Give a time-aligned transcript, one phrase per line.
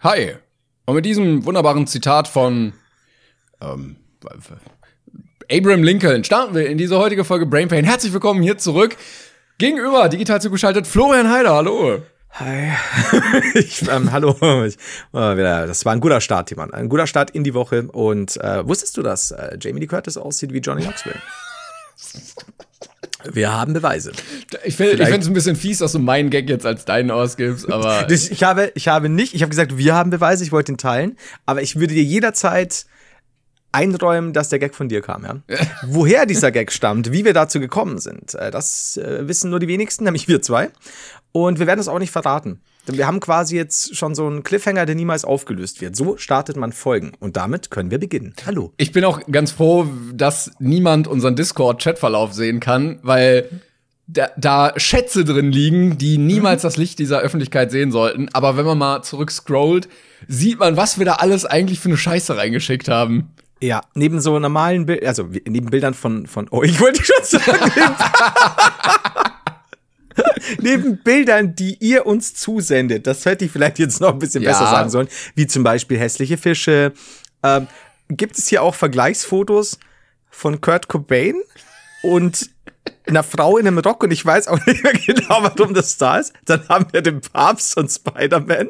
[0.00, 0.36] Hi.
[0.86, 2.72] Und mit diesem wunderbaren Zitat von
[3.60, 3.96] ähm,
[5.50, 7.84] Abraham Lincoln starten wir in diese heutige Folge Brain Pain.
[7.84, 8.96] Herzlich willkommen hier zurück.
[9.58, 12.02] Gegenüber, digital zugeschaltet, Florian Heider, hallo.
[12.30, 12.74] Hi.
[13.54, 14.36] ich, ähm, hallo.
[14.64, 14.76] Ich,
[15.12, 16.72] äh, wieder, das war ein guter Start, Timon.
[16.72, 17.88] Ein guter Start in die Woche.
[17.90, 21.20] Und äh, wusstest du, dass äh, Jamie Lee Curtis aussieht wie Johnny Knoxville?
[23.24, 24.12] Wir haben Beweise.
[24.64, 28.04] Ich finde es ein bisschen fies, dass du meinen Gag jetzt als deinen ausgibst, aber
[28.08, 30.78] Das, ich, habe, ich habe nicht, ich habe gesagt, wir haben Beweise, ich wollte ihn
[30.78, 32.86] teilen, aber ich würde dir jederzeit
[33.72, 35.36] einräumen, dass der Gag von dir kam, ja.
[35.86, 39.68] Woher dieser Gag stammt, wie wir dazu gekommen sind, äh, das äh, wissen nur die
[39.68, 40.70] wenigsten, nämlich wir zwei.
[41.32, 42.60] Und wir werden es auch nicht verraten.
[42.88, 45.94] Denn wir haben quasi jetzt schon so einen Cliffhanger, der niemals aufgelöst wird.
[45.94, 47.12] So startet man Folgen.
[47.20, 48.34] Und damit können wir beginnen.
[48.46, 48.72] Hallo.
[48.78, 53.48] ich bin auch ganz froh, dass niemand unseren Discord-Chatverlauf sehen kann, weil
[54.06, 58.30] da, da Schätze drin liegen, die niemals das Licht dieser Öffentlichkeit sehen sollten.
[58.32, 59.88] Aber wenn man mal zurück scrollt,
[60.26, 63.34] sieht man, was wir da alles eigentlich für eine Scheiße reingeschickt haben.
[63.60, 67.70] Ja, neben so normalen Bildern, also neben Bildern von, von, oh, ich wollte schon sagen,
[70.60, 74.50] neben Bildern, die ihr uns zusendet, das hätte ich vielleicht jetzt noch ein bisschen Ja.
[74.50, 76.92] besser sagen sollen, wie zum Beispiel hässliche Fische,
[77.42, 77.66] ähm,
[78.08, 79.78] gibt es hier auch Vergleichsfotos
[80.30, 81.36] von Kurt Cobain
[82.02, 82.50] und
[83.06, 86.18] einer Frau in einem Rock und ich weiß auch nicht mehr genau, warum das da
[86.18, 86.32] ist.
[86.46, 88.68] Dann haben wir den Papst und Spider-Man.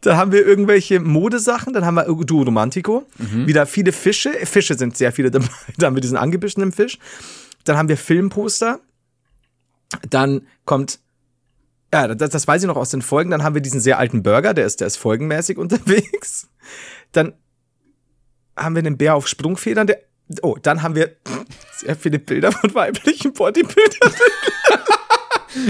[0.00, 4.96] Dann haben wir irgendwelche Modesachen, dann haben wir Duo Romantico, wieder viele Fische, Fische sind
[4.96, 5.46] sehr viele dabei,
[5.78, 6.98] dann haben wir diesen angebissenen Fisch.
[7.64, 8.80] Dann haben wir Filmposter,
[10.08, 10.98] dann kommt,
[11.92, 14.22] ja, das, das weiß ich noch aus den Folgen, dann haben wir diesen sehr alten
[14.22, 16.48] Burger, der ist, der ist folgenmäßig unterwegs.
[17.12, 17.34] Dann
[18.56, 19.98] haben wir einen Bär auf Sprungfedern, der,
[20.42, 21.16] oh, dann haben wir
[21.76, 24.12] sehr viele Bilder von weiblichen Bodybuildern.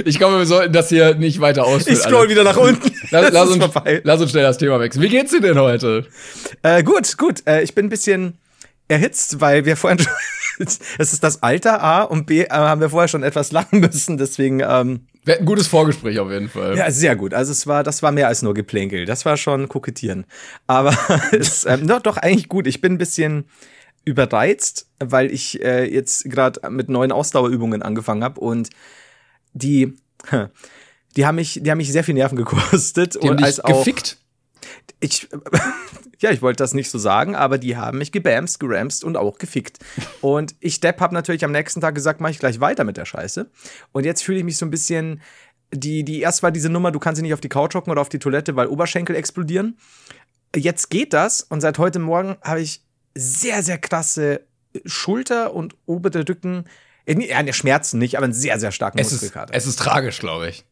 [0.04, 1.97] Ich glaube, wir sollten das hier nicht weiter ausführen.
[1.97, 2.92] Ich scroll wieder nach unten.
[3.10, 3.64] Lass, lass, uns,
[4.04, 5.02] lass uns schnell das Thema wechseln.
[5.02, 6.06] Wie geht's dir denn heute?
[6.62, 7.42] Äh, gut, gut.
[7.47, 8.38] Äh, ich bin ein bisschen
[8.88, 10.12] erhitzt, weil wir vorhin schon.
[10.99, 14.17] Es ist das Alter A und B äh, haben wir vorher schon etwas lachen müssen.
[14.19, 16.77] Deswegen, ähm, Wir hatten ein gutes Vorgespräch auf jeden Fall.
[16.77, 17.34] ja, sehr gut.
[17.34, 19.05] Also es war, das war mehr als nur Geplänkel.
[19.05, 20.25] Das war schon kokettieren.
[20.67, 20.97] Aber
[21.33, 22.67] es ähm, doch, doch eigentlich gut.
[22.67, 23.45] Ich bin ein bisschen
[24.05, 28.71] überreizt, weil ich äh, jetzt gerade mit neuen Ausdauerübungen angefangen habe und
[29.53, 29.94] die,
[31.17, 33.61] die haben mich, die haben mich sehr viel Nerven gekostet Die haben und dich als
[33.61, 34.19] auch gefickt.
[34.99, 35.29] ich,
[36.22, 39.38] ja, ich wollte das nicht so sagen, aber die haben mich gebamst, geramst und auch
[39.38, 39.78] gefickt.
[40.21, 43.05] Und ich, Depp, habe natürlich am nächsten Tag gesagt, mache ich gleich weiter mit der
[43.05, 43.50] Scheiße.
[43.93, 45.21] Und jetzt fühle ich mich so ein bisschen,
[45.75, 48.00] die, die erst war diese Nummer, du kannst dich nicht auf die Couch hocken oder
[48.00, 49.77] auf die Toilette, weil Oberschenkel explodieren.
[50.55, 52.82] Jetzt geht das und seit heute Morgen habe ich
[53.15, 54.43] sehr, sehr krasse
[54.84, 56.65] Schulter- und obere Rücken,
[57.06, 59.55] äh, ne, Schmerzen nicht, aber einen sehr, sehr starken Es ist, Muskelkater.
[59.55, 60.65] es ist tragisch, glaube ich.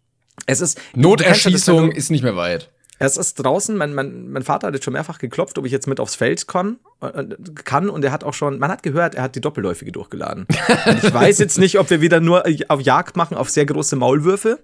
[0.47, 2.71] es ist, das, Noterschießung du- ist nicht mehr weit.
[3.03, 5.87] Es ist draußen, mein, mein, mein Vater hat jetzt schon mehrfach geklopft, ob ich jetzt
[5.87, 7.25] mit aufs Feld kann, äh,
[7.65, 10.47] kann und er hat auch schon, man hat gehört, er hat die Doppelläufige durchgeladen.
[10.87, 13.97] Und ich weiß jetzt nicht, ob wir wieder nur auf Jagd machen auf sehr große
[13.97, 14.61] Maulwürfe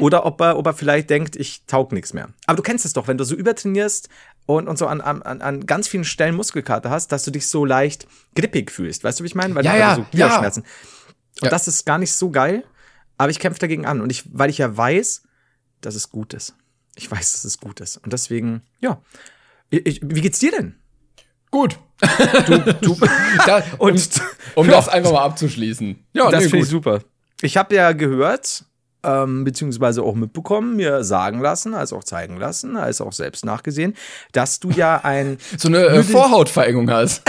[0.00, 2.28] oder ob er, ob er vielleicht denkt, ich taug nichts mehr.
[2.46, 4.08] Aber du kennst es doch, wenn du so übertrainierst
[4.46, 7.66] und, und so an, an, an ganz vielen Stellen Muskelkater hast, dass du dich so
[7.66, 9.04] leicht grippig fühlst.
[9.04, 9.54] Weißt du, wie ich meine?
[9.54, 10.06] Weil Ja, du ja, so ja.
[10.10, 10.62] Gliederschmerzen.
[10.62, 11.50] Und Ja.
[11.50, 12.64] das ist gar nicht so geil,
[13.18, 14.00] aber ich kämpfe dagegen an.
[14.00, 15.24] Und ich, weil ich ja weiß,
[15.82, 16.54] dass es gut ist.
[16.98, 17.96] Ich weiß, dass es gut ist.
[17.98, 19.00] Und deswegen, ja.
[19.70, 20.74] Ich, wie geht's dir denn?
[21.50, 21.78] Gut.
[22.82, 22.96] Du,
[23.46, 24.10] Da, um Und-
[24.54, 24.72] um Ja.
[24.72, 26.04] das einfach mal abzuschließen.
[26.12, 27.00] Ja, das nee, finde ich super.
[27.40, 28.64] Ich habe ja gehört,
[29.04, 33.94] ähm, beziehungsweise auch mitbekommen, mir sagen lassen, als auch zeigen lassen, als auch selbst nachgesehen,
[34.32, 37.22] dass du ja ein So eine äh, Vorhautverengung hast.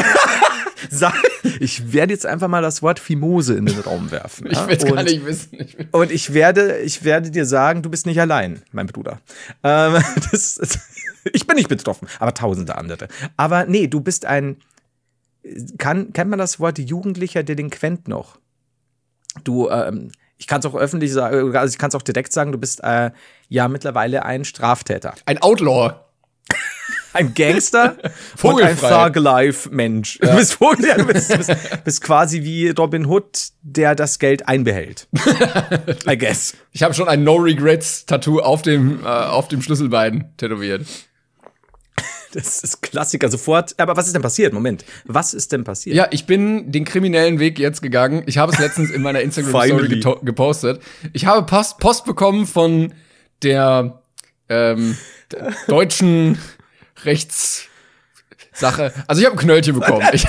[1.59, 4.47] Ich werde jetzt einfach mal das Wort Fimose in den Raum werfen.
[4.47, 4.67] Ich ja?
[4.67, 5.49] will es gar Und- nicht wissen.
[5.59, 9.19] Ich Und ich werde, ich werde dir sagen, du bist nicht allein, mein Bruder.
[9.63, 9.93] Ähm,
[10.31, 10.59] das,
[11.33, 13.07] ich bin nicht betroffen, aber tausende andere.
[13.37, 14.57] Aber nee, du bist ein,
[15.77, 18.37] kann, kennt man das Wort jugendlicher Delinquent noch?
[19.43, 22.51] Du, ähm, ich kann es auch öffentlich sagen, also ich kann es auch direkt sagen,
[22.51, 23.11] du bist äh,
[23.49, 25.13] ja mittlerweile ein Straftäter.
[25.25, 25.93] Ein Outlaw.
[27.13, 27.97] Ein Gangster
[28.43, 28.77] und ein.
[28.77, 30.19] Thug-Life-Mensch.
[30.19, 31.51] Du, bist Vogel, ja, du bist, bist,
[31.83, 35.07] bist quasi wie Robin Hood, der das Geld einbehält.
[36.09, 36.55] I guess.
[36.71, 40.85] Ich habe schon ein No Regrets Tattoo auf dem äh, auf dem Schlüsselbein tätowiert.
[42.33, 43.73] Das ist Klassiker sofort.
[43.79, 44.53] Aber was ist denn passiert?
[44.53, 44.85] Moment.
[45.05, 45.95] Was ist denn passiert?
[45.95, 48.21] Ja, ich bin den kriminellen Weg jetzt gegangen.
[48.27, 49.95] Ich habe es letztens in meiner Instagram Story Finally.
[49.95, 50.79] geto- gepostet.
[51.13, 52.93] Ich habe Post, Post bekommen von
[53.41, 54.03] der
[54.47, 54.95] ähm,
[55.31, 55.53] der
[57.03, 57.67] deutschen
[58.53, 58.93] Rechtssache.
[59.07, 60.05] Also ich habe ein Knöllchen bekommen.
[60.13, 60.23] Ich,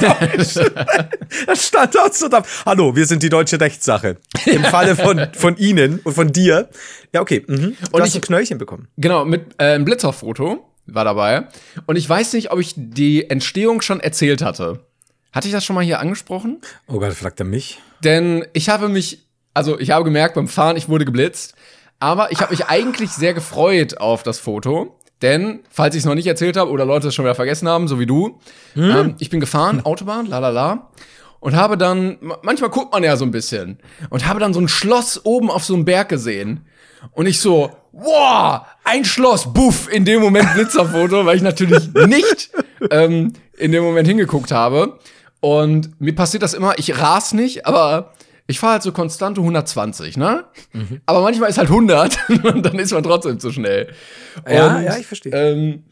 [1.47, 2.43] Das stand dort so da.
[2.67, 4.17] Hallo, wir sind die deutsche Rechtssache.
[4.47, 6.69] Im Falle von, von Ihnen und von dir.
[7.13, 7.45] Ja, okay.
[7.47, 7.77] Mhm.
[7.81, 8.89] Du Und hast ich- ein Knöllchen bekommen.
[8.97, 11.49] Genau, mit äh, einem Blitzerfoto war dabei.
[11.87, 14.81] Und ich weiß nicht, ob ich die Entstehung schon erzählt hatte.
[15.33, 16.61] Hatte ich das schon mal hier angesprochen?
[16.89, 17.79] Oh Gott, fragt er mich.
[18.03, 21.55] Denn ich habe mich, also ich habe gemerkt beim Fahren, ich wurde geblitzt.
[22.01, 24.99] Aber ich habe mich eigentlich sehr gefreut auf das Foto.
[25.23, 27.89] Denn, falls ich es noch nicht erzählt habe oder Leute es schon wieder vergessen haben,
[27.89, 28.39] so wie du,
[28.77, 30.91] ähm, ich bin gefahren, Autobahn, la la la.
[31.41, 33.79] Und habe dann, ma- manchmal guckt man ja so ein bisschen,
[34.11, 36.67] und habe dann so ein Schloss oben auf so einem Berg gesehen.
[37.13, 42.51] Und ich so, wow, ein Schloss, buff, in dem Moment Blitzerfoto, weil ich natürlich nicht
[42.91, 44.99] ähm, in dem Moment hingeguckt habe.
[45.41, 48.13] Und mir passiert das immer, ich ras nicht, aber
[48.51, 50.45] ich fahre halt so konstante 120, ne?
[51.07, 53.93] Aber manchmal ist halt 100 und dann ist man trotzdem zu schnell.
[54.49, 55.33] Ja, und, ja, ich verstehe.
[55.33, 55.85] Ähm,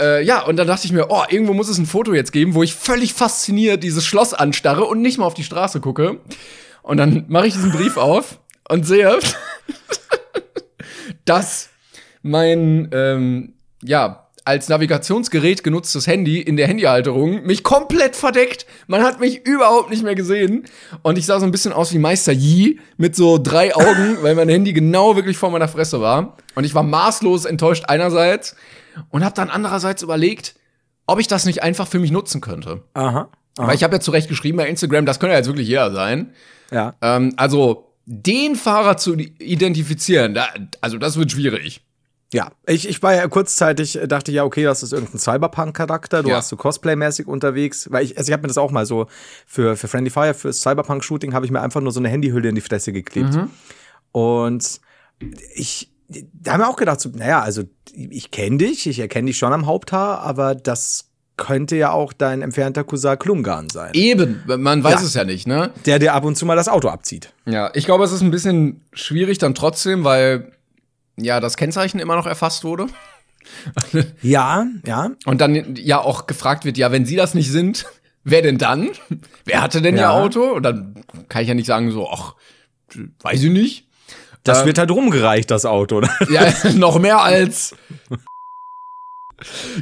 [0.00, 2.54] äh, ja, und dann dachte ich mir, oh, irgendwo muss es ein Foto jetzt geben,
[2.54, 6.20] wo ich völlig fasziniert dieses Schloss anstarre und nicht mal auf die Straße gucke.
[6.82, 9.18] Und dann mache ich diesen Brief auf und sehe,
[11.24, 11.70] dass
[12.22, 18.66] mein, ähm, ja, als Navigationsgerät genutztes Handy in der Handyhalterung mich komplett verdeckt.
[18.86, 20.64] Man hat mich überhaupt nicht mehr gesehen.
[21.02, 24.34] Und ich sah so ein bisschen aus wie Meister Yi mit so drei Augen, weil
[24.34, 26.36] mein Handy genau wirklich vor meiner Fresse war.
[26.54, 28.54] Und ich war maßlos enttäuscht einerseits
[29.10, 30.54] und habe dann andererseits überlegt,
[31.06, 32.82] ob ich das nicht einfach für mich nutzen könnte.
[32.92, 33.28] Aha.
[33.56, 35.92] Weil ich habe ja zu Recht geschrieben bei Instagram, das könnte ja jetzt wirklich jeder
[35.92, 36.32] sein.
[36.70, 36.94] Ja.
[37.00, 40.48] Ähm, also den Fahrer zu identifizieren, da,
[40.80, 41.83] also das wird schwierig.
[42.34, 46.30] Ja, ich, ich war ja kurzzeitig, äh, dachte ja, okay, das ist irgendein Cyberpunk-Charakter, du
[46.30, 46.34] Ja.
[46.36, 49.06] warst so Cosplay-mäßig unterwegs, weil ich, also ich habe mir das auch mal so
[49.46, 52.56] für, für Friendly Fire, fürs Cyberpunk-Shooting, habe ich mir einfach nur so eine Handyhülle in
[52.56, 53.38] die Fresse geklebt.
[54.12, 54.80] Und
[55.54, 57.62] ich, da haben wir auch gedacht, so, naja, also
[57.94, 62.42] ich kenne dich, ich erkenne dich schon am Haupthaar, aber das könnte ja auch dein
[62.42, 65.06] entfernter Cousin Klungan sein, Eben, man weiß Ja.
[65.06, 65.70] es ja nicht, ne?
[65.84, 67.32] der dir ab und zu mal das Auto abzieht.
[67.46, 70.52] Ja, ich glaube, es ist ein bisschen schwierig dann trotzdem, weil
[71.16, 72.86] ja das Kennzeichen immer noch erfasst wurde
[74.22, 77.84] Ja, ja, und dann ja auch gefragt wird, ja, wenn Sie das nicht sind,
[78.24, 78.88] wer denn dann?
[79.44, 80.10] Wer hatte denn Ihr Ja.
[80.12, 80.42] Auto?
[80.52, 80.94] Und dann
[81.28, 82.34] kann ich ja nicht sagen so, ach,
[83.20, 83.86] weiß ich nicht.
[84.44, 86.00] das Ähm, wird halt rumgereicht, das Auto.
[86.00, 86.08] ne?
[86.30, 87.74] Ja, noch mehr als.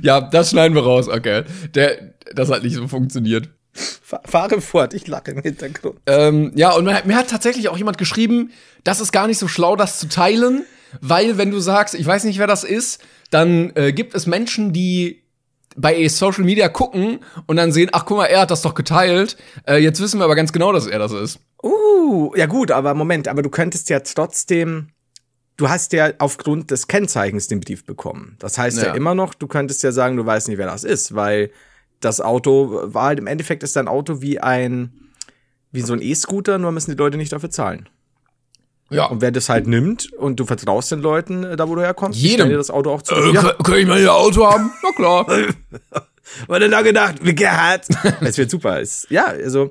[0.02, 1.44] Ja, das schneiden wir raus, okay.
[1.75, 3.49] Der, das hat nicht so funktioniert.
[3.75, 5.99] Fahr- Fahre fort, ich lache im Hintergrund.
[6.06, 8.50] Ähm, ja, und mir, hat- mir hat tatsächlich auch jemand geschrieben,
[8.84, 10.64] das ist gar nicht so schlau, das zu teilen,
[11.00, 14.73] weil wenn du sagst, ich weiß nicht, wer das ist, dann äh, gibt es Menschen,
[14.73, 15.23] die
[15.77, 19.37] bei Social Media gucken und dann sehen, ach guck mal, er hat das doch geteilt.
[19.67, 21.41] Äh, jetzt wissen wir aber ganz genau, dass er das ist.
[21.62, 24.89] Uh, ja gut, aber Moment, aber du könntest ja trotzdem,
[25.56, 28.37] du hast ja aufgrund des Kennzeichens den Brief bekommen.
[28.39, 28.89] Das heißt ja.
[28.89, 28.94] Ja.
[28.94, 31.50] immer noch, du könntest ja sagen, du weißt nicht, wer das ist, weil
[32.00, 34.93] das Auto war halt, im Endeffekt ist dein Auto wie ein,
[35.71, 37.89] wie so ein E-Scooter, nur müssen die Leute nicht dafür zahlen.
[38.93, 39.06] Ja.
[39.06, 42.19] Und wer das halt nimmt und du vertraust den Leuten, äh, da wo du herkommst,
[42.19, 42.49] Jedem.
[42.49, 43.15] dir das Auto auch zu.
[43.15, 43.55] Äh, ja.
[43.63, 44.70] kann, ich mal ihr Auto haben?
[44.82, 45.27] Na klar.
[46.46, 47.17] Was denn da gedacht?
[47.22, 47.89] Wie gehabt?
[48.20, 48.81] Es wird super.
[48.81, 49.70] Es, ja, also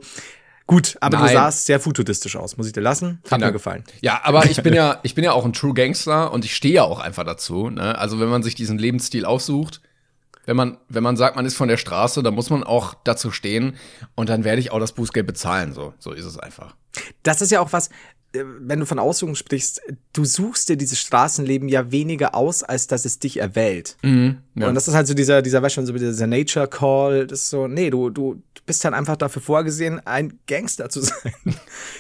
[0.68, 1.28] gut, aber Nein.
[1.28, 3.20] du sahst sehr futuristisch aus, muss ich dir lassen.
[3.30, 3.84] Hat mir gefallen.
[4.02, 6.76] Ja, aber ich bin ja, ich bin ja auch ein True Gangster und ich stehe
[6.76, 7.70] ja auch einfach dazu.
[7.70, 7.98] Ne?
[7.98, 9.82] Also wenn man sich diesen Lebensstil aussucht,
[10.46, 13.32] wenn man, wenn man sagt, man ist von der Straße, dann muss man auch dazu
[13.32, 13.76] stehen
[14.16, 15.74] und dann werde ich auch das Bußgeld bezahlen.
[15.74, 16.76] So, so ist es einfach.
[17.24, 17.90] Das ist ja auch was,
[18.34, 19.82] wenn du von Aussuchung sprichst,
[20.14, 23.98] du suchst dir dieses Straßenleben ja weniger aus, als dass es dich erwählt.
[24.04, 24.68] ja.
[24.68, 27.50] Und das ist halt so dieser, dieser, weißt du, so dieser Nature Call, das ist
[27.50, 31.34] so, nee, du, du bist dann einfach dafür vorgesehen, ein Gangster zu sein.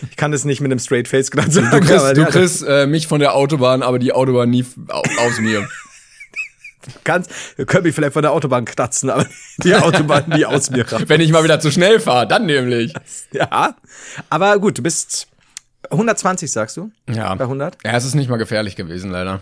[0.09, 1.69] Ich kann das nicht mit einem Straight Face gerade sagen.
[1.71, 4.65] Du kriegst, aber du ja, kriegst äh, mich von der Autobahn, aber die Autobahn nie
[4.87, 5.61] aus mir.
[5.61, 9.27] du kannst, du könnt mich vielleicht von der Autobahn kratzen, aber
[9.63, 11.03] die Autobahn nie aus mir raus.
[11.07, 12.93] Wenn ich mal wieder zu schnell fahre, dann nämlich.
[13.33, 13.75] Ja,
[14.29, 15.27] aber gut, du bist
[15.89, 16.91] 120, sagst du?
[17.09, 17.33] Ja.
[17.35, 17.77] Bei 100?
[17.83, 19.41] Ja, es ist nicht mal gefährlich gewesen, leider.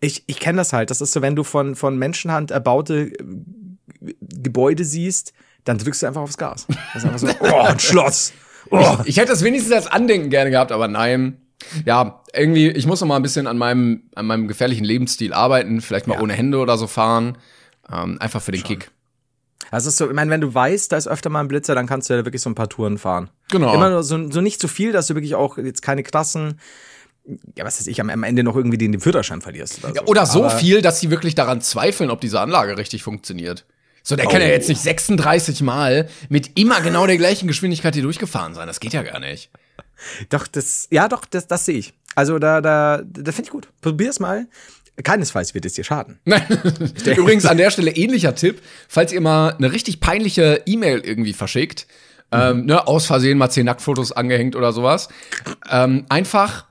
[0.00, 0.90] Ich, ich kenne das halt.
[0.90, 5.32] Das ist so, wenn du von, von Menschenhand erbaute äh, Gebäude siehst,
[5.64, 6.66] dann drückst du einfach aufs Gas.
[6.92, 8.32] Das ist einfach so, oh, ein Schloss.
[8.70, 8.98] Oh.
[9.04, 11.38] Ich hätte es wenigstens als Andenken gerne gehabt, aber nein.
[11.84, 15.80] Ja, irgendwie, ich muss noch mal ein bisschen an meinem, an meinem gefährlichen Lebensstil arbeiten,
[15.80, 17.36] vielleicht mal ohne Hände oder so fahren.
[17.90, 18.90] Ähm, einfach für den Kick.
[19.70, 21.74] Also es ist so, ich meine, wenn du weißt, da ist öfter mal ein Blitzer,
[21.74, 23.30] dann kannst du ja wirklich so ein paar Touren fahren.
[23.50, 23.74] Genau.
[23.74, 26.58] Immer nur so, so nicht zu viel, dass du wirklich auch jetzt keine krassen,
[27.56, 29.84] ja, was weiß ich, am am Ende noch irgendwie den, den Führerschein verlierst.
[29.84, 32.78] Oder so, Ja, oder so Aber- viel, dass sie wirklich daran zweifeln, ob diese Anlage
[32.78, 33.66] richtig funktioniert.
[34.02, 34.50] So, der kann ja Oh.
[34.50, 38.66] jetzt nicht 36 Mal mit immer genau der gleichen Geschwindigkeit hier durchgefahren sein.
[38.66, 39.50] Das geht ja gar nicht.
[40.30, 41.92] Doch, das, ja, doch, das, das sehe ich.
[42.14, 43.68] Also da, da, da finde ich gut.
[43.82, 44.46] Probier's mal.
[45.02, 46.18] Keinesfalls wird es dir schaden.
[46.24, 46.42] Nein.
[47.16, 51.86] Übrigens an der Stelle ähnlicher Tipp, falls ihr mal eine richtig peinliche E-Mail irgendwie verschickt,
[52.32, 55.08] ähm, ne, aus Versehen mal zehn Nacktfotos angehängt oder sowas,
[55.70, 56.66] ähm, einfach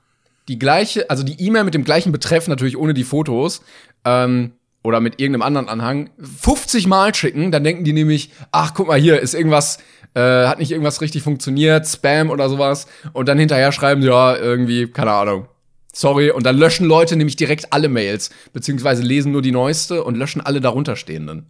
[0.48, 3.62] die gleiche, also die E-Mail mit dem gleichen Betreff, natürlich ohne die Fotos,
[4.06, 4.54] ähm,
[4.84, 9.00] oder mit irgendeinem anderen Anhang, 50 Mal schicken, dann denken die nämlich, ach, guck mal
[9.00, 9.80] hier, ist irgendwas,
[10.14, 14.88] äh, hat nicht irgendwas richtig funktioniert, Spam oder sowas, und dann hinterher schreiben ja, irgendwie,
[14.88, 15.48] keine Ahnung,
[15.98, 20.16] Sorry, und dann löschen Leute nämlich direkt alle Mails, beziehungsweise lesen nur die neueste und
[20.16, 21.48] löschen alle darunterstehenden.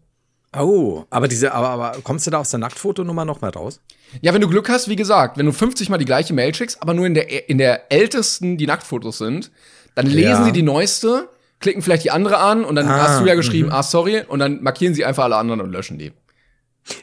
[0.57, 3.81] Oh, aber diese, aber, aber kommst du da aus der Nacktfotonummer noch mal raus?
[4.21, 6.81] Ja, wenn du Glück hast, wie gesagt, wenn du 50 mal die gleiche Mail schickst,
[6.81, 9.51] aber nur in der, in der ältesten die Nacktfotos sind,
[9.95, 10.45] dann lesen Ja.
[10.45, 11.27] sie die neueste,
[11.59, 14.63] klicken vielleicht die andere an und dann hast du ja geschrieben, ah, sorry, und dann
[14.63, 16.13] markieren sie einfach alle anderen und löschen die.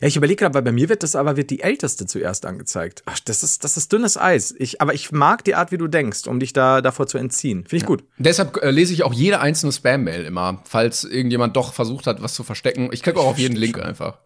[0.00, 3.02] Ja, ich überlege gerade, weil bei mir wird das aber wird die älteste zuerst angezeigt.
[3.06, 4.54] Ach, das ist das ist dünnes Eis.
[4.58, 7.64] Ich, aber ich mag die Art, wie du denkst, um dich da davor zu entziehen.
[7.66, 8.04] Finde ich gut.
[8.18, 12.34] Deshalb äh, lese ich auch jede einzelne Spam-Mail immer, falls irgendjemand doch versucht hat, was
[12.34, 12.88] zu verstecken.
[12.92, 14.18] Ich klicke auch auf jeden Link einfach.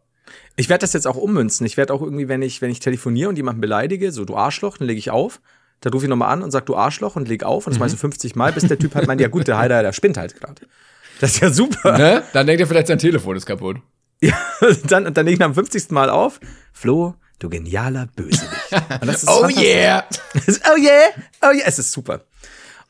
[0.56, 1.66] Ich werde das jetzt auch ummünzen.
[1.66, 4.78] Ich werde auch irgendwie, wenn ich wenn ich telefoniere und jemanden beleidige, so du Arschloch,
[4.78, 5.40] dann lege ich auf.
[5.80, 7.86] Dann rufe ich nochmal an und sag du Arschloch und leg auf und das mache
[7.86, 10.16] ich so 50 Mal, bis der Typ halt meint, ja gut, der Heider, der spinnt
[10.16, 10.62] halt gerade.
[11.20, 11.96] Das ist ja super.
[11.98, 12.22] Ne?
[12.32, 13.78] Dann denkt er vielleicht, sein Telefon ist kaputt.
[14.20, 14.34] Ja,
[14.88, 15.90] dann, und dann lege ich am 50.
[15.90, 16.40] Mal auf.
[16.72, 18.48] Flo, du genialer Bösewicht.
[19.26, 20.04] Oh yeah!
[20.36, 21.08] oh yeah,
[21.42, 22.20] oh yeah, es ist super.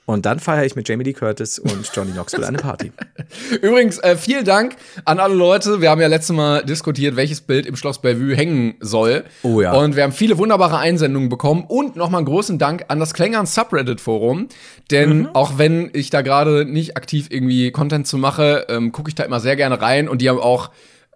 [0.07, 2.93] Und dann feiere ich mit Jamie Lee Curtis und Johnny Knoxville eine Party.
[3.61, 5.83] Übrigens, äh, vielen Dank an alle Leute.
[5.83, 9.25] Wir haben ja letztes Mal diskutiert, welches Bild im Schloss Bellevue hängen soll.
[9.43, 9.75] Oh ja.
[9.75, 11.65] Und wir haben viele wunderbare Einsendungen bekommen.
[11.69, 14.49] Und nochmal einen großen Dank an das Klängern Subreddit-Forum.
[14.91, 15.29] Denn Mhm.
[15.35, 19.25] auch wenn ich da gerade nicht aktiv irgendwie Content zu mache, ähm, gucke ich da
[19.25, 20.09] immer sehr gerne rein.
[20.09, 20.71] Und die haben auch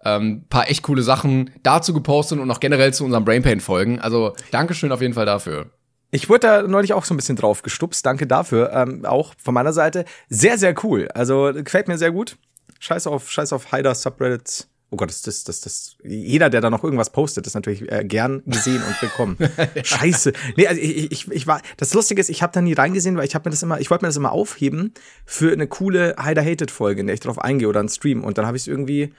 [0.05, 3.99] ähm, paar echt coole Sachen dazu gepostet und auch generell zu unserem Brainpain-Folgen.
[3.99, 5.67] Also Dankeschön auf jeden Fall dafür.
[6.11, 8.05] Ich wurde da neulich auch so ein bisschen drauf gestupst.
[8.05, 8.71] Danke dafür.
[8.71, 10.05] Ähm, auch von meiner Seite.
[10.29, 11.07] Sehr, sehr cool.
[11.13, 12.37] Also gefällt mir sehr gut.
[12.79, 14.69] Scheiß auf, scheiß auf Haider Subreddits.
[14.91, 18.05] Oh Gott, das, das, das, das, jeder, der da noch irgendwas postet, ist natürlich äh,
[18.05, 19.37] gern gesehen und willkommen.
[19.83, 20.33] Scheiße.
[20.55, 23.25] Nee, also ich, ich, ich war, das Lustige ist, ich habe da nie reingesehen, weil
[23.25, 24.93] ich habe mir das immer, ich wollte mir das immer aufheben
[25.25, 28.37] für eine coole Haider Hated Folge, in der ich drauf eingehe oder einen Stream und
[28.37, 29.13] dann habe ich es irgendwie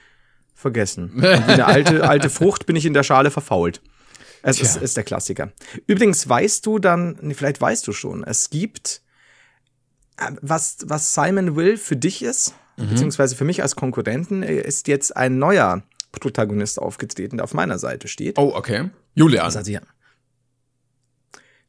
[0.55, 1.11] vergessen.
[1.11, 3.81] Und wie eine alte, alte Frucht bin ich in der Schale verfault.
[4.41, 5.51] Es ist, ist der Klassiker.
[5.87, 9.01] Übrigens weißt du dann, nee, vielleicht weißt du schon, es gibt,
[10.17, 14.87] äh, was, was Simon Will für dich ist, beziehungsweise für mich als Konkurrenten, äh, ist
[14.87, 15.81] jetzt ein neuer
[16.11, 18.37] Protagonist aufgetreten, der auf meiner Seite steht.
[18.37, 18.89] Oh, okay.
[19.15, 19.45] Julian.
[19.45, 19.81] Also, ja.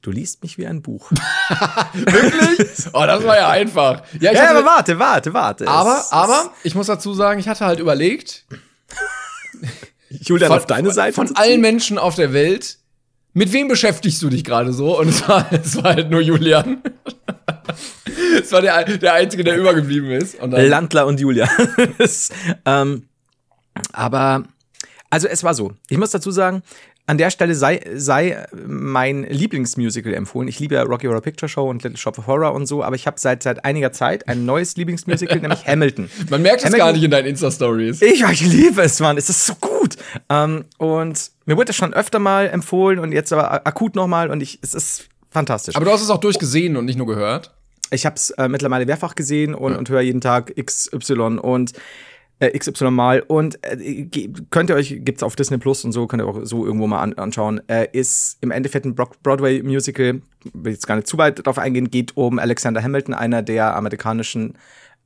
[0.02, 1.10] Du liest mich wie ein Buch.
[1.94, 2.68] Wirklich?
[2.92, 4.02] oh, das war ja einfach.
[4.20, 5.66] Ja, ich ja, aber warte, warte, warte.
[5.66, 8.44] aber, Es- aber, ich muss dazu sagen, ich hatte halt überlegt,
[10.10, 11.14] Julian auf deine Seite.
[11.14, 12.78] Von allen Menschen auf der Welt.
[13.32, 14.98] Mit wem beschäftigst du dich gerade so?
[14.98, 16.82] Und es war, es war halt nur Julian.
[18.40, 20.40] es war der, der Einzige, der übergeblieben ist.
[20.40, 21.48] Und Landler und Julia.
[21.98, 22.30] Das,
[22.64, 23.08] ähm,
[23.92, 24.44] aber,
[25.10, 25.72] also es war so.
[25.88, 26.62] Ich muss dazu sagen,
[27.08, 30.48] an der Stelle sei, sei mein Lieblingsmusical empfohlen.
[30.48, 32.96] Ich liebe ja Rocky Horror Picture Show und Little Shop of Horror und so, aber
[32.96, 36.10] ich habe seit, seit einiger Zeit ein neues Lieblingsmusical, nämlich Hamilton.
[36.30, 38.02] man merkt es Hamilton- gar nicht in deinen Insta-Stories.
[38.02, 39.16] Ich, ich liebe es, Mann.
[39.16, 39.96] Es ist so gut.
[40.28, 44.42] Ähm, und mir wurde es schon öfter mal empfohlen und jetzt aber akut nochmal und
[44.42, 45.76] ich, es ist fantastisch.
[45.76, 47.52] Aber du hast es auch durchgesehen und nicht nur gehört.
[47.92, 51.72] Ich habe es äh, mittlerweile mehrfach gesehen und, und höre jeden Tag XY und
[52.38, 53.20] äh, XY mal.
[53.20, 54.08] Und äh,
[54.50, 57.00] könnt ihr euch, gibt's auf Disney Plus und so, könnt ihr auch so irgendwo mal
[57.00, 57.60] an, anschauen.
[57.68, 60.20] Äh, ist im Endeffekt ein Broadway-Musical,
[60.52, 64.54] will jetzt gar nicht zu weit darauf eingehen, geht um Alexander Hamilton, einer der amerikanischen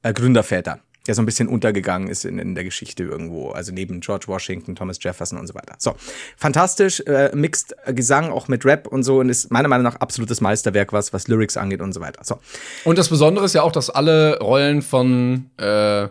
[0.02, 3.50] äh, Gründerväter, der so ein bisschen untergegangen ist in, in der Geschichte irgendwo.
[3.50, 5.76] Also neben George Washington, Thomas Jefferson und so weiter.
[5.78, 5.94] So,
[6.36, 10.40] fantastisch, äh, äh, Gesang auch mit Rap und so und ist meiner Meinung nach absolutes
[10.40, 12.24] Meisterwerk, was, was Lyrics angeht und so weiter.
[12.24, 12.38] So.
[12.84, 16.08] Und das Besondere ist ja auch, dass alle Rollen von äh,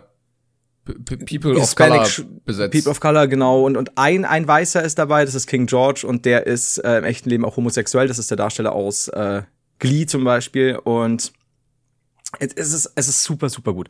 [0.94, 2.06] People of Color
[2.44, 2.72] besetzt.
[2.72, 3.64] People of Color, genau.
[3.64, 6.98] Und, und ein, ein Weißer ist dabei, das ist King George und der ist äh,
[6.98, 8.08] im echten Leben auch homosexuell.
[8.08, 9.42] Das ist der Darsteller aus äh,
[9.78, 10.76] Glee zum Beispiel.
[10.76, 11.32] Und
[12.38, 13.88] es, ist, es ist super, super gut.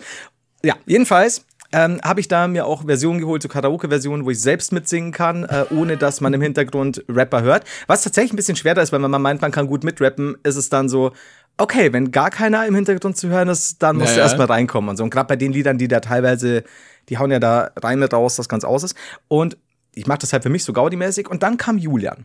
[0.63, 4.73] Ja, jedenfalls ähm, habe ich da mir auch Versionen geholt, so Karaoke-Versionen, wo ich selbst
[4.73, 7.65] mitsingen kann, äh, ohne dass man im Hintergrund Rapper hört.
[7.87, 10.57] Was tatsächlich ein bisschen schwerer ist, weil wenn man meint, man kann gut mitrappen, ist
[10.57, 11.13] es dann so,
[11.59, 14.23] okay, wenn gar keiner im Hintergrund zu hören ist, dann musst du Naja.
[14.25, 15.05] erstmal reinkommen und so.
[15.05, 16.65] Und gerade bei den Liedern, die da teilweise,
[17.11, 18.95] die hauen ja da rein und raus, das ganz aus ist.
[19.29, 19.57] Und
[19.95, 21.29] ich mache das halt für mich so Gaudi-mäßig.
[21.29, 22.25] Und dann kam Julian.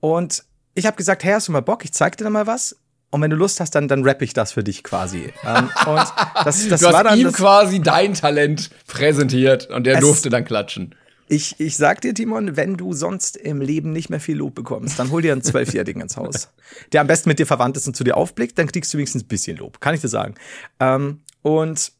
[0.00, 0.44] Und
[0.74, 1.84] ich habe gesagt, hey, hast du mal Bock?
[1.84, 2.76] Ich zeig dir da mal was.
[3.10, 5.32] Und wenn du Lust hast, dann, dann rapp ich das für dich quasi.
[5.44, 6.12] ähm, und
[6.44, 10.44] das, das Du war hast dann ihm quasi dein Talent präsentiert und der durfte dann
[10.44, 10.94] klatschen.
[11.30, 14.98] Ich, ich sag dir, Timon, wenn du sonst im Leben nicht mehr viel Lob bekommst,
[14.98, 16.48] dann hol dir einen Zwölfjährigen ins Haus,
[16.92, 19.24] der am besten mit dir verwandt ist und zu dir aufblickt, dann kriegst du wenigstens
[19.24, 20.34] ein bisschen Lob, kann ich dir sagen.
[20.80, 21.92] Ähm, und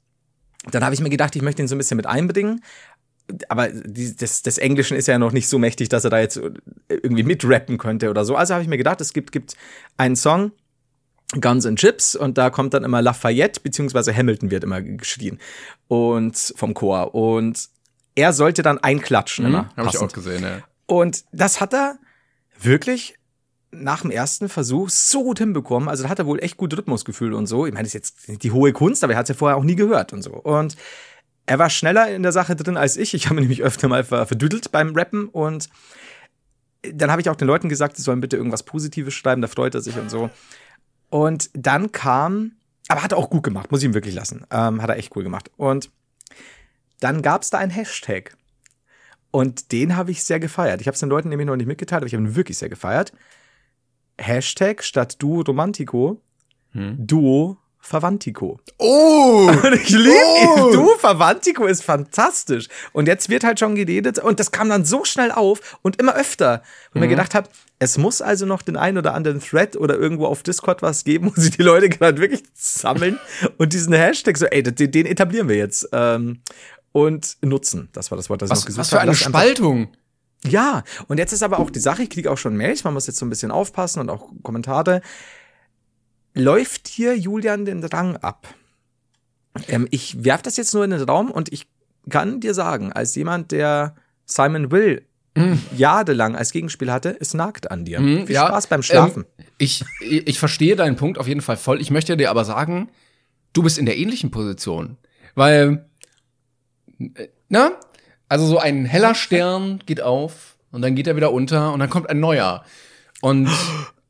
[0.70, 2.62] dann habe ich mir gedacht, ich möchte ihn so ein bisschen mit einbringen.
[3.48, 6.40] Aber die, das, das Englischen ist ja noch nicht so mächtig, dass er da jetzt
[6.88, 8.36] irgendwie mitrappen könnte oder so.
[8.36, 9.54] Also habe ich mir gedacht, es gibt, gibt
[9.98, 10.52] einen Song,
[11.40, 15.38] Guns and Chips und da kommt dann immer Lafayette beziehungsweise Hamilton wird immer geschrien
[15.86, 17.68] und vom Chor und
[18.14, 19.70] er sollte dann einklatschen immer.
[19.76, 20.62] Habe ich auch gesehen, ja.
[20.86, 21.98] Und das hat er
[22.58, 23.17] wirklich
[23.70, 25.88] nach dem ersten Versuch so gut hinbekommen.
[25.88, 27.66] Also da hat er wohl echt gut Rhythmusgefühl und so.
[27.66, 29.64] Ich meine, das ist jetzt die hohe Kunst, aber er hat es ja vorher auch
[29.64, 30.32] nie gehört und so.
[30.32, 30.76] Und
[31.46, 33.14] er war schneller in der Sache drin als ich.
[33.14, 35.68] Ich habe mich nämlich öfter mal ver- verdüdelt beim Rappen und
[36.82, 39.74] dann habe ich auch den Leuten gesagt, sie sollen bitte irgendwas Positives schreiben, da freut
[39.74, 40.30] er sich und so.
[41.10, 42.52] Und dann kam,
[42.88, 44.46] aber hat er auch gut gemacht, muss ich ihm wirklich lassen.
[44.50, 45.50] Ähm, hat er echt cool gemacht.
[45.56, 45.90] Und
[47.00, 48.36] dann gab es da einen Hashtag.
[49.30, 50.80] Und den habe ich sehr gefeiert.
[50.80, 52.68] Ich habe es den Leuten nämlich noch nicht mitgeteilt, aber ich habe ihn wirklich sehr
[52.68, 53.12] gefeiert.
[54.18, 56.20] Hashtag statt Duo Romantico,
[56.74, 58.60] Duo Verwantico.
[58.78, 59.50] Oh!
[59.64, 60.66] Und ich liebe Oh.
[60.68, 60.72] ihn.
[60.74, 62.68] Duo Verwantico ist fantastisch.
[62.92, 66.14] Und jetzt wird halt schon geredet und das kam dann so schnell auf und immer
[66.14, 66.62] öfter.
[66.92, 67.00] Und Mhm.
[67.02, 67.48] mir gedacht habe,
[67.78, 71.32] es muss also noch den einen oder anderen Thread oder irgendwo auf Discord was geben,
[71.34, 73.18] wo sich die Leute gerade wirklich sammeln
[73.56, 75.88] und diesen Hashtag so, ey, den, den etablieren wir jetzt.
[75.92, 76.40] Ähm,
[76.92, 77.88] und nutzen.
[77.92, 79.02] Das war das Wort, das ich noch Was, gesucht was für habe.
[79.08, 79.88] eine Spaltung.
[80.46, 83.06] Ja, und jetzt ist aber auch die Sache, ich kriege auch schon Mails, man muss
[83.06, 85.00] jetzt so ein bisschen aufpassen und auch Kommentare.
[86.34, 88.46] Läuft hier Julian den Rang ab?
[89.66, 91.66] Ähm, ich werf das jetzt nur in den Raum und ich
[92.08, 95.04] kann dir sagen, als jemand, der Simon Will
[95.76, 98.00] jahrelang als Gegenspiel hatte, es nagt an dir.
[98.00, 99.24] Mhm, Viel ja, Spaß beim Schlafen.
[99.38, 101.80] Ähm, ich, ich verstehe deinen Punkt auf jeden Fall voll.
[101.80, 102.88] Ich möchte dir aber sagen,
[103.52, 104.96] du bist in der ähnlichen Position.
[105.34, 105.86] Weil,
[106.98, 107.72] äh, na,
[108.28, 111.90] also so ein heller Stern geht auf und dann geht er wieder unter und dann
[111.90, 112.64] kommt ein neuer.
[113.20, 113.48] Und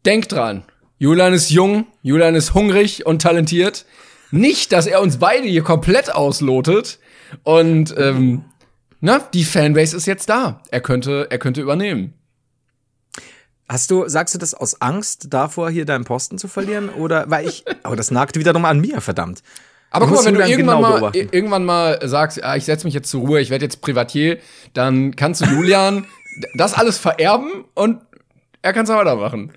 [0.04, 0.64] denk dran,
[0.98, 3.86] Julian ist jung, Julian ist hungrig und talentiert.
[4.30, 6.98] Nicht, dass er uns beide hier komplett auslotet.
[7.44, 8.44] Und ähm,
[9.00, 10.60] na, die Fanbase ist jetzt da.
[10.70, 12.14] Er könnte, er könnte übernehmen.
[13.68, 16.88] Hast du, sagst du das aus Angst davor, hier deinen Posten zu verlieren?
[16.88, 19.42] Oder, weil ich, aber das nagt wiederum an mir, verdammt.
[19.90, 21.28] Aber guck mal, wenn du irgendwann genau mal, beobachten.
[21.32, 24.38] irgendwann mal sagst, ah, ich setze mich jetzt zur Ruhe, ich werde jetzt Privatier,
[24.74, 26.06] dann kannst du Julian
[26.54, 28.00] das alles vererben und
[28.62, 29.52] er kann es weitermachen.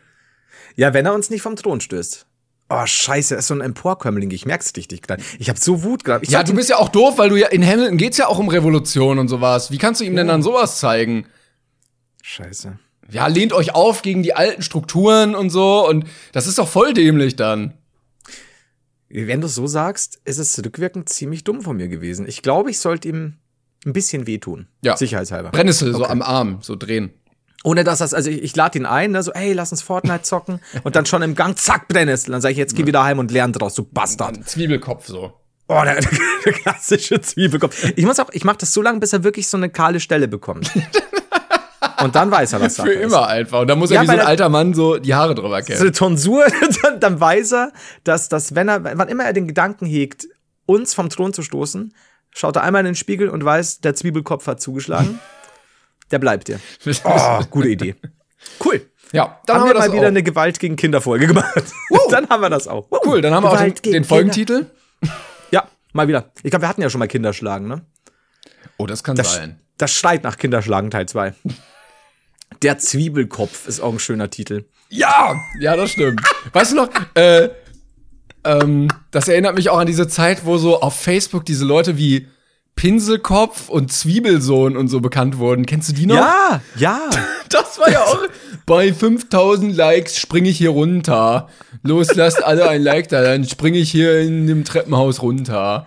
[0.75, 2.25] Ja, wenn er uns nicht vom Thron stößt.
[2.69, 4.31] Oh, scheiße, er ist so ein Emporkömmling.
[4.31, 5.21] Ich merk's richtig gerade.
[5.39, 6.23] Ich habe so Wut gerade.
[6.23, 8.39] Ich Ja, du bist ja auch doof, weil du ja in Hamilton geht's ja auch
[8.39, 9.71] um Revolution und sowas.
[9.71, 11.25] Wie kannst du ihm denn dann sowas zeigen?
[12.23, 12.79] Scheiße.
[13.09, 16.93] Ja, lehnt euch auf gegen die alten Strukturen und so und das ist doch voll
[16.93, 17.73] dämlich dann.
[19.13, 22.27] Wenn du so sagst, ist es rückwirkend ziemlich dumm von mir gewesen.
[22.27, 23.35] Ich glaube, ich sollte ihm
[23.85, 24.67] ein bisschen wehtun.
[24.83, 24.95] Ja.
[24.95, 25.49] Sicherheitshalber.
[25.51, 26.11] Brennnessel so Okay.
[26.11, 27.11] am Arm, so drehen.
[27.63, 30.23] Ohne dass das, also ich, ich lade ihn ein, ne, so, ey, lass uns Fortnite
[30.23, 30.59] zocken.
[30.83, 32.31] und dann schon im Gang, zack, Brennnessel.
[32.31, 34.37] Dann sage ich, jetzt geh wieder heim und lern draus, du Bastard.
[34.37, 35.33] Ein Zwiebelkopf so.
[35.67, 35.99] Oh, der,
[36.45, 37.91] der klassische Zwiebelkopf.
[37.95, 40.27] Ich muss auch, ich mache das so lange, bis er wirklich so eine kahle Stelle
[40.27, 40.71] bekommt.
[42.03, 43.03] Und dann weiß er, was Sache Für ist.
[43.11, 43.61] immer einfach.
[43.61, 45.59] Und da muss Ja, er wie so ein er- alter Mann so die Haare drüber
[45.61, 45.81] so kämmen.
[45.81, 46.45] eine Tonsur,
[46.83, 47.71] dann, dann weiß er,
[48.03, 50.27] dass, dass wenn er, wann immer er den Gedanken hegt,
[50.65, 51.93] uns vom Thron zu stoßen,
[52.31, 55.19] schaut er einmal in den Spiegel und weiß, der Zwiebelkopf hat zugeschlagen.
[56.11, 56.59] Der bleibt dir.
[57.03, 57.95] Oh, gute Idee.
[58.63, 58.85] Cool.
[59.13, 60.07] Ja, dann haben haben wir mal wieder auch.
[60.07, 61.63] eine Gewalt gegen Kinderfolge gemacht.
[62.09, 62.87] dann haben wir das auch.
[62.89, 63.01] Wow.
[63.05, 64.67] Cool, dann haben wir auch den, Gewalt den Folgentitel.
[65.51, 66.31] Ja, mal wieder.
[66.43, 67.81] Ich glaube, wir hatten ja schon mal Kinderschlagen, ne?
[68.77, 69.59] Oh, das kann Das, sein.
[69.77, 71.33] das schreit nach Kinderschlagen Teil 2.
[72.61, 74.65] Der Zwiebelkopf ist auch ein schöner Titel.
[74.89, 76.21] Ja, ja, das stimmt.
[76.53, 77.49] weißt du noch, äh,
[78.43, 82.27] ähm, das erinnert mich auch an diese Zeit, wo so auf Facebook diese Leute wie
[82.75, 85.65] Pinselkopf und Zwiebelsohn und so bekannt wurden.
[85.65, 86.15] Kennst du die noch?
[86.15, 86.99] Ja, ja.
[87.51, 88.17] Das war ja auch.
[88.65, 91.49] Bei 5000 Likes springe ich hier runter.
[91.83, 95.85] Los, lasst alle ein Like da, dann springe ich hier in dem Treppenhaus runter.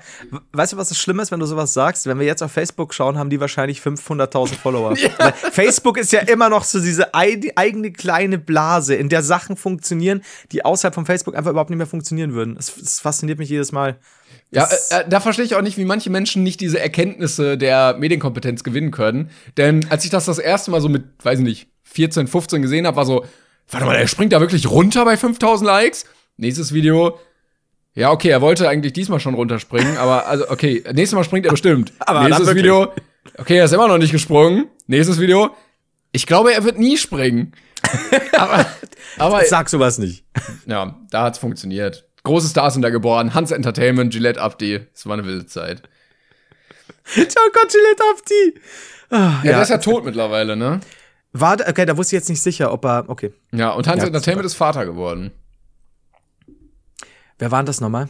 [0.53, 2.05] Weißt du, was das Schlimme ist, wenn du sowas sagst?
[2.05, 4.91] Wenn wir jetzt auf Facebook schauen, haben die wahrscheinlich 500.000 Follower.
[5.19, 9.57] Weil Facebook ist ja immer noch so diese ei- eigene kleine Blase, in der Sachen
[9.57, 10.21] funktionieren,
[10.53, 12.57] die außerhalb von Facebook einfach überhaupt nicht mehr funktionieren würden.
[12.57, 13.97] Das fasziniert mich jedes Mal.
[14.55, 17.97] Ja, äh, äh, da verstehe ich auch nicht, wie manche Menschen nicht diese Erkenntnisse der
[17.99, 19.31] Medienkompetenz gewinnen können.
[19.57, 22.87] Denn als ich das das erste Mal so mit, weiß ich nicht, 14, 15 gesehen
[22.87, 23.25] habe, war so,
[23.69, 26.05] warte mal, der springt da wirklich runter bei 5000 Likes?
[26.37, 27.19] Nächstes Video.
[27.95, 31.53] Ja, okay, er wollte eigentlich diesmal schon runterspringen, aber also okay, nächstes Mal springt er
[31.53, 31.93] bestimmt.
[32.01, 32.53] Aber Nächstes.
[32.55, 32.93] Video.
[33.39, 34.67] Okay, er ist immer noch nicht gesprungen.
[34.89, 35.51] Nächstes Video.
[36.11, 37.53] Ich glaube, er wird nie springen.
[38.33, 38.67] aber
[39.19, 40.25] aber Sag sowas nicht.
[40.67, 42.07] ja, da hat's funktioniert.
[42.25, 43.35] Große Stars sind da geboren.
[43.35, 44.81] Hans Entertainment, Gillette Abdi.
[44.95, 45.83] Es war eine wilde Zeit.
[47.07, 48.61] Ciao Gott, Gillette Abdi.
[49.11, 49.53] Ah, Ja, ja.
[49.53, 50.81] der ist ja tot mittlerweile, ne?
[51.33, 53.33] War, okay, da wusste ich jetzt nicht sicher, ob er, okay.
[53.53, 55.33] Ja, und Hans Ja, Entertainment ist Vater geworden.
[57.39, 58.09] Wer war denn das nochmal?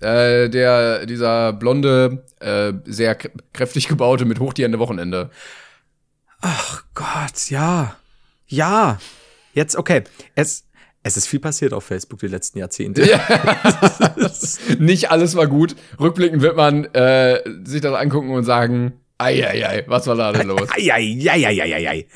[0.00, 5.30] Äh, der, dieser blonde, äh, sehr krä- kräftig gebaute mit hochtiernde Wochenende.
[6.94, 7.96] Gott, ja.
[8.46, 8.98] Ja.
[9.54, 10.02] Jetzt, okay.
[10.34, 10.64] Es,
[11.02, 13.02] es ist viel passiert auf Facebook die letzten Jahrzehnte.
[14.78, 15.74] Nicht alles war gut.
[15.98, 20.68] Rückblickend wird man äh, sich das angucken und sagen, ei, was war da denn los?
[20.70, 22.06] Eieieiei.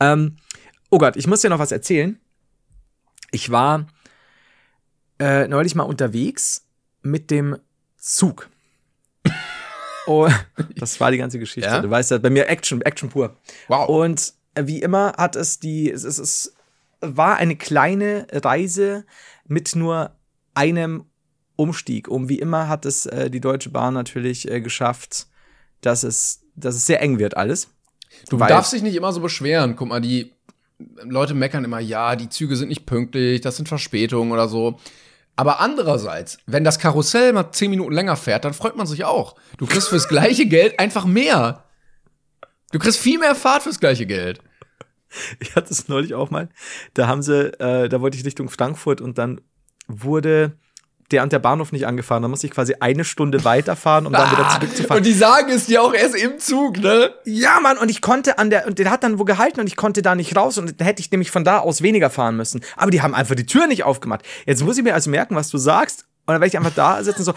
[0.00, 0.36] Ähm,
[0.90, 2.18] oh Gott, ich muss dir noch was erzählen.
[3.30, 3.86] Ich war
[5.20, 6.66] äh, neulich mal unterwegs
[7.02, 7.56] mit dem
[7.96, 8.48] Zug.
[10.06, 10.28] Oh,
[10.76, 11.68] das war die ganze Geschichte.
[11.68, 11.80] Ja?
[11.80, 13.36] Du weißt ja, bei mir Action, Action pur.
[13.68, 13.88] Wow.
[13.88, 16.54] Und äh, wie immer hat es die, es, es
[17.02, 19.04] war eine kleine Reise
[19.46, 20.16] mit nur
[20.54, 21.04] einem
[21.56, 22.08] Umstieg.
[22.08, 25.26] Und wie immer hat es äh, die Deutsche Bahn natürlich äh, geschafft,
[25.80, 27.68] dass es, dass es sehr eng wird alles.
[28.28, 29.76] Du darfst dich nicht immer so beschweren.
[29.76, 30.32] Guck mal, die
[31.02, 34.78] Leute meckern immer, ja, die Züge sind nicht pünktlich, das sind Verspätungen oder so.
[35.34, 39.36] Aber andererseits, wenn das Karussell mal zehn Minuten länger fährt, dann freut man sich auch.
[39.56, 41.64] Du kriegst fürs gleiche Geld einfach mehr.
[42.72, 44.40] Du kriegst viel mehr Fahrt fürs gleiche Geld.
[45.40, 46.48] Ich hatte es neulich auch mal.
[46.94, 49.40] Da haben sie, äh, da wollte ich Richtung Frankfurt und dann
[49.88, 50.56] wurde
[51.12, 52.22] der und der Bahnhof nicht angefahren.
[52.22, 54.98] Da musste ich quasi eine Stunde weiterfahren, um dann wieder zurückzufahren.
[54.98, 57.12] Und die sagen es dir auch erst im Zug, ne?
[57.24, 59.76] Ja, Mann, und ich konnte an der, und der hat dann wo gehalten und ich
[59.76, 62.62] konnte da nicht raus und dann hätte ich nämlich von da aus weniger fahren müssen.
[62.76, 64.22] Aber die haben einfach die Tür nicht aufgemacht.
[64.46, 66.06] Jetzt muss ich mir also merken, was du sagst.
[66.24, 67.34] Und dann werde ich einfach da sitzen so,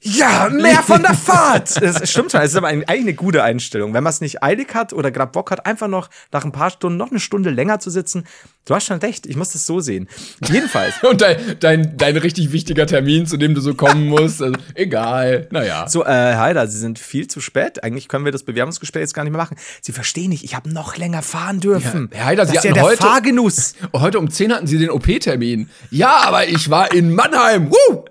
[0.00, 1.74] ja, mehr von der Fahrt.
[1.82, 3.94] Das stimmt schon, das ist aber eigentlich eine gute Einstellung.
[3.94, 6.70] Wenn man es nicht eilig hat oder gerade Bock hat, einfach noch nach ein paar
[6.70, 8.24] Stunden noch eine Stunde länger zu sitzen.
[8.64, 10.08] Du hast schon recht, ich muss das so sehen.
[10.46, 10.94] Jedenfalls.
[11.02, 15.48] Und dein, dein, dein richtig wichtiger Termin, zu dem du so kommen musst, also, egal,
[15.50, 15.88] naja.
[15.88, 17.82] So, äh, Heider, Sie sind viel zu spät.
[17.82, 19.56] Eigentlich können wir das Bewerbungsgespräch jetzt gar nicht mehr machen.
[19.82, 22.08] Sie verstehen nicht, ich habe noch länger fahren dürfen.
[22.12, 23.74] Ja, Herr Heider, Sie das ja hatten der heute- Fahrgenuss.
[23.94, 25.68] Heute um 10 hatten sie den OP-Termin.
[25.90, 27.70] Ja, aber ich war in Mannheim.
[27.70, 28.04] Woo!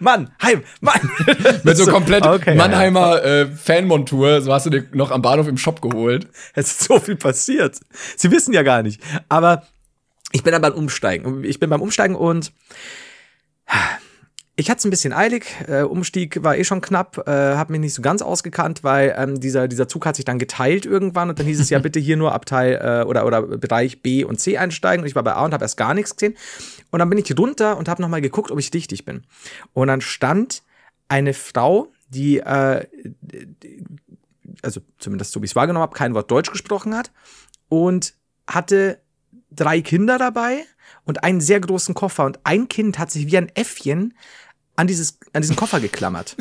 [0.00, 1.10] Mann, Heim, Mann.
[1.62, 4.40] Mit so komplett okay, ja, Mannheimer äh, Fanmontur.
[4.42, 6.28] So hast du dir noch am Bahnhof im Shop geholt.
[6.54, 7.80] Es ist so viel passiert.
[8.16, 9.00] Sie wissen ja gar nicht.
[9.28, 9.64] Aber
[10.32, 11.44] ich bin dann beim Umsteigen.
[11.44, 12.52] Ich bin beim Umsteigen und
[14.56, 15.46] ich hatte es ein bisschen eilig.
[15.66, 17.26] Äh, Umstieg war eh schon knapp.
[17.26, 20.38] Äh, habe mich nicht so ganz ausgekannt, weil ähm, dieser, dieser Zug hat sich dann
[20.38, 24.02] geteilt irgendwann und dann hieß es ja bitte hier nur Abteil äh, oder, oder Bereich
[24.02, 25.02] B und C einsteigen.
[25.02, 26.36] Und ich war bei A und habe erst gar nichts gesehen.
[26.94, 29.24] Und dann bin ich runter und habe nochmal geguckt, ob ich richtig bin.
[29.72, 30.62] Und dann stand
[31.08, 32.86] eine Frau, die äh,
[34.62, 37.10] also zumindest so wie ich es wahrgenommen habe, kein Wort Deutsch gesprochen hat
[37.68, 38.14] und
[38.46, 39.00] hatte
[39.50, 40.66] drei Kinder dabei
[41.04, 44.14] und einen sehr großen Koffer und ein Kind hat sich wie ein Äffchen
[44.76, 46.36] an, dieses, an diesen Koffer geklammert.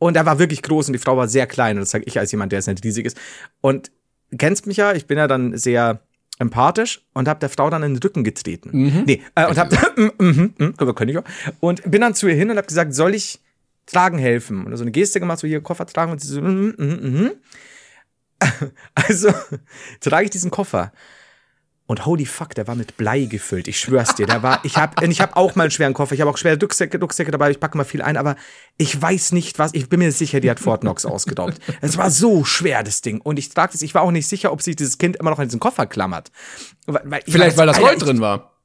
[0.00, 2.18] Und er war wirklich groß und die Frau war sehr klein und das sage ich
[2.18, 3.16] als jemand, der jetzt nicht riesig ist.
[3.60, 3.92] Und
[4.36, 6.00] kennst mich ja, ich bin ja dann sehr
[6.38, 8.70] empathisch und habe der Frau dann in den Rücken getreten.
[9.06, 9.56] Nee, äh, und
[10.18, 11.24] mhm, mhm, aber kann ich auch.
[11.60, 13.40] Und bin dann zu ihr hin und habe gesagt, soll ich
[13.86, 14.64] tragen helfen?
[14.64, 17.30] Und so eine Geste gemacht, so hier Koffer tragen und sie so, mhm, mhm, mhm.
[18.94, 19.32] Also
[20.00, 20.92] trage ich diesen Koffer.
[21.88, 23.66] Und holy fuck, der war mit Blei gefüllt.
[23.66, 26.14] Ich schwör's dir, der war, ich hab, ich hab auch mal einen schweren Koffer.
[26.14, 27.50] Ich habe auch schwere Rucksäcke, Rucksäcke dabei.
[27.50, 28.36] Ich packe mal viel ein, aber
[28.76, 29.72] ich weiß nicht was.
[29.72, 31.58] Ich bin mir sicher, die hat Fort Knox ausgedauert.
[31.80, 33.22] Es war so schwer, das Ding.
[33.22, 35.46] Und ich das, ich war auch nicht sicher, ob sich dieses Kind immer noch an
[35.46, 36.30] diesen Koffer klammert.
[36.84, 38.57] Weil, weil ich Vielleicht, weil das Gold Alter, drin war.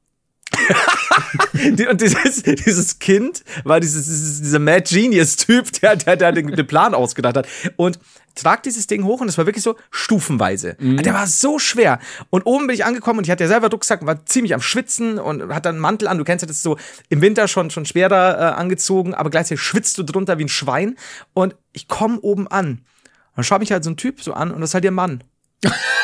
[1.89, 6.93] Und dieses, dieses Kind war dieses, dieses, dieser Mad Genius-Typ, der, der, der den, Plan
[6.93, 7.47] ausgedacht hat.
[7.75, 7.99] Und
[8.35, 10.75] tragt dieses Ding hoch und es war wirklich so stufenweise.
[10.79, 11.99] Der war so schwer.
[12.31, 14.61] Und oben bin ich angekommen und ich hatte ja selber Rucksack und war ziemlich am
[14.61, 16.17] Schwitzen und hatte einen Mantel an.
[16.17, 16.77] Du kennst ja das so
[17.09, 20.95] im Winter schon, schon schwerer äh, angezogen, aber gleichzeitig schwitzt du drunter wie ein Schwein.
[21.33, 22.69] Und ich komme oben an.
[22.69, 24.91] Und dann schaut mich halt so ein Typ so an und das ist halt ihr
[24.91, 25.23] Mann.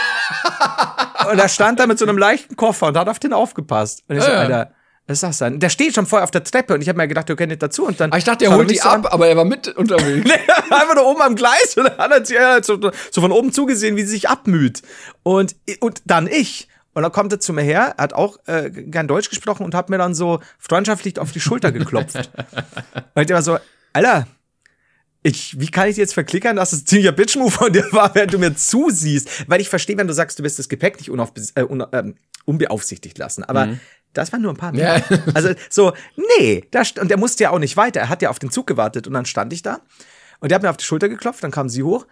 [1.31, 4.03] und er stand da mit so einem leichten Koffer und hat auf den aufgepasst.
[4.07, 4.41] Und ich so, Ja, ja.
[4.41, 4.71] Alter,
[5.09, 5.59] was ist das denn?
[5.59, 7.63] Der steht schon vorher auf der Treppe und ich habe mir gedacht, der gehört nicht
[7.63, 7.85] dazu.
[7.85, 10.29] Und dann Aber ich dachte, er holt die so ab, aber er war mit unterwegs.
[10.69, 12.79] einfach nur oben am Gleis und dann hat er halt so,
[13.11, 14.83] so von oben zugesehen, wie sie sich abmüht.
[15.23, 16.67] Und, und dann ich.
[16.93, 19.89] Und dann kommt er zu mir her, hat auch äh, kein Deutsch gesprochen und hat
[19.89, 22.29] mir dann so freundschaftlich auf die Schulter geklopft.
[23.15, 23.57] und ich war so,
[23.93, 24.27] Alter,
[25.23, 28.33] ich, wie kann ich jetzt verklickern, dass es ein ziemlicher Bitch-Move von dir war, während
[28.33, 29.49] du mir zusiehst?
[29.49, 33.17] Weil ich verstehe, wenn du sagst, du wirst das Gepäck nicht äh, un, ähm, unbeaufsichtigt
[33.17, 33.43] lassen.
[33.43, 33.77] Aber
[34.13, 34.95] Das waren nur ein paar Ja.
[34.95, 35.21] Meter.
[35.35, 35.93] Also so,
[36.39, 37.99] nee, da und der musste ja auch nicht weiter.
[37.99, 39.81] Er hat ja auf den Zug gewartet und dann stand ich da
[40.39, 42.07] und der hat mir auf die Schulter geklopft, dann kam sie hoch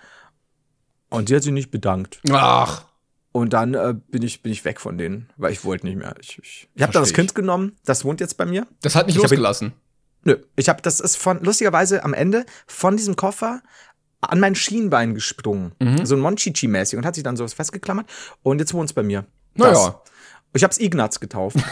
[1.09, 2.19] und sie hat sich nicht bedankt.
[2.31, 2.85] Ach,
[3.31, 6.13] Und dann äh, bin ich bin ich weg von denen, weil ich wollte nicht mehr.
[6.19, 7.13] Ich, ich, ich habe da das.
[7.13, 8.67] Kind genommen, das wohnt jetzt bei mir.
[8.81, 9.73] das hat nicht Ich losgelassen.
[10.27, 13.61] Nö, ich habe das ist von lustigerweise am Ende von diesem Koffer
[14.19, 16.05] an mein Schienbein gesprungen, Mhm.
[16.05, 18.07] so ein Monchichi mäßig und hat sich dann so festgeklammert
[18.43, 19.25] und jetzt wohnt's bei mir.
[19.55, 19.71] Naja.
[19.73, 19.93] Das.
[20.53, 21.57] Ich hab's Ignaz getauft.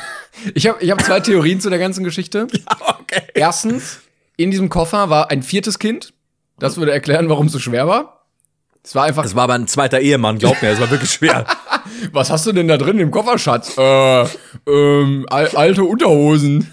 [0.54, 2.48] Ich habe ich hab zwei Theorien zu der ganzen Geschichte.
[3.00, 3.24] okay.
[3.34, 4.00] Erstens,
[4.38, 6.14] in diesem Koffer war ein viertes Kind.
[6.60, 8.26] Das würde erklären, warum es so schwer war.
[8.84, 9.24] Es war einfach.
[9.24, 11.46] Das war aber ein zweiter Ehemann, glaub mir, das war wirklich schwer.
[12.12, 13.78] Was hast du denn da drin im Kofferschatz?
[13.78, 14.26] Äh,
[14.68, 16.72] ähm, al alte Unterhosen.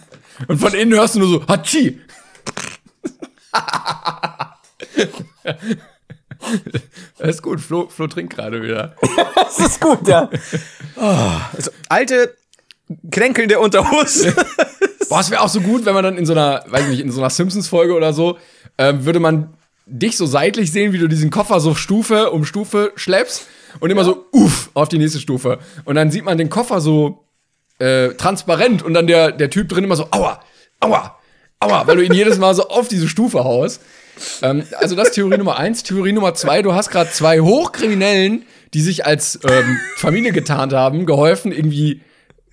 [0.49, 2.01] Und von innen hörst du nur so, Hatschi.
[7.19, 8.97] Das ist gut, Flo, Flo trinkt gerade wieder.
[9.35, 10.29] das ist gut, ja.
[10.97, 12.37] Also, alte,
[13.11, 14.35] kränkelnde Unterhose.
[15.09, 17.01] Boah, es wäre auch so gut, wenn man dann in so einer, weiß ich nicht,
[17.01, 18.39] in so einer Simpsons-Folge oder so,
[18.79, 19.55] ähm, würde man
[19.87, 23.47] dich so seitlich sehen, wie du diesen Koffer so Stufe um Stufe schleppst
[23.81, 25.59] und immer so, uff, auf die nächste Stufe.
[25.85, 27.25] Und dann sieht man den Koffer so
[27.83, 30.41] äh, transparent und dann der, der Typ drin immer so, aua,
[30.81, 31.19] aua,
[31.59, 33.83] aua, weil du ihn jedes Mal so auf diese Stufe haust.
[34.41, 35.83] Ähm, also das ist Theorie Nummer eins.
[35.83, 41.07] Theorie Nummer zwei, du hast gerade zwei Hochkriminellen, die sich als ähm, Familie getarnt haben,
[41.07, 42.03] geholfen, irgendwie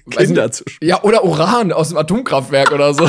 [0.10, 3.04] Kinder nicht, zu Ja, oder Uran aus dem Atomkraftwerk oder so.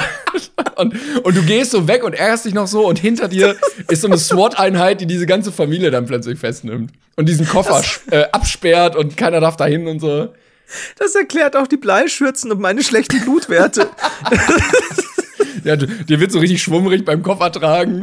[0.76, 3.56] und, und du gehst so weg und ärgerst dich noch so und hinter dir
[3.88, 6.92] ist so eine SWAT-Einheit, die diese ganze Familie dann plötzlich festnimmt.
[7.16, 10.28] Und diesen Koffer äh, absperrt und keiner darf da hin und so.
[10.98, 13.90] Das erklärt auch die Bleischürzen und meine schlechten Blutwerte.
[15.64, 18.02] Ja, du, dir wird so richtig schwummrig beim Koffer tragen.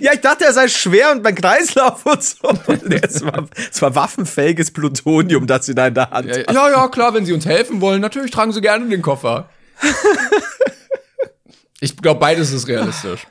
[0.00, 2.48] ja, ich dachte, er sei schwer und mein Kreislauf und so.
[2.84, 6.70] Nee, es, war, es war waffenfähiges Plutonium, das sie da in der Hand Ja, ja,
[6.70, 9.48] ja, klar, wenn sie uns helfen wollen, natürlich tragen sie gerne den Koffer.
[11.80, 13.26] Ich glaube, beides ist realistisch.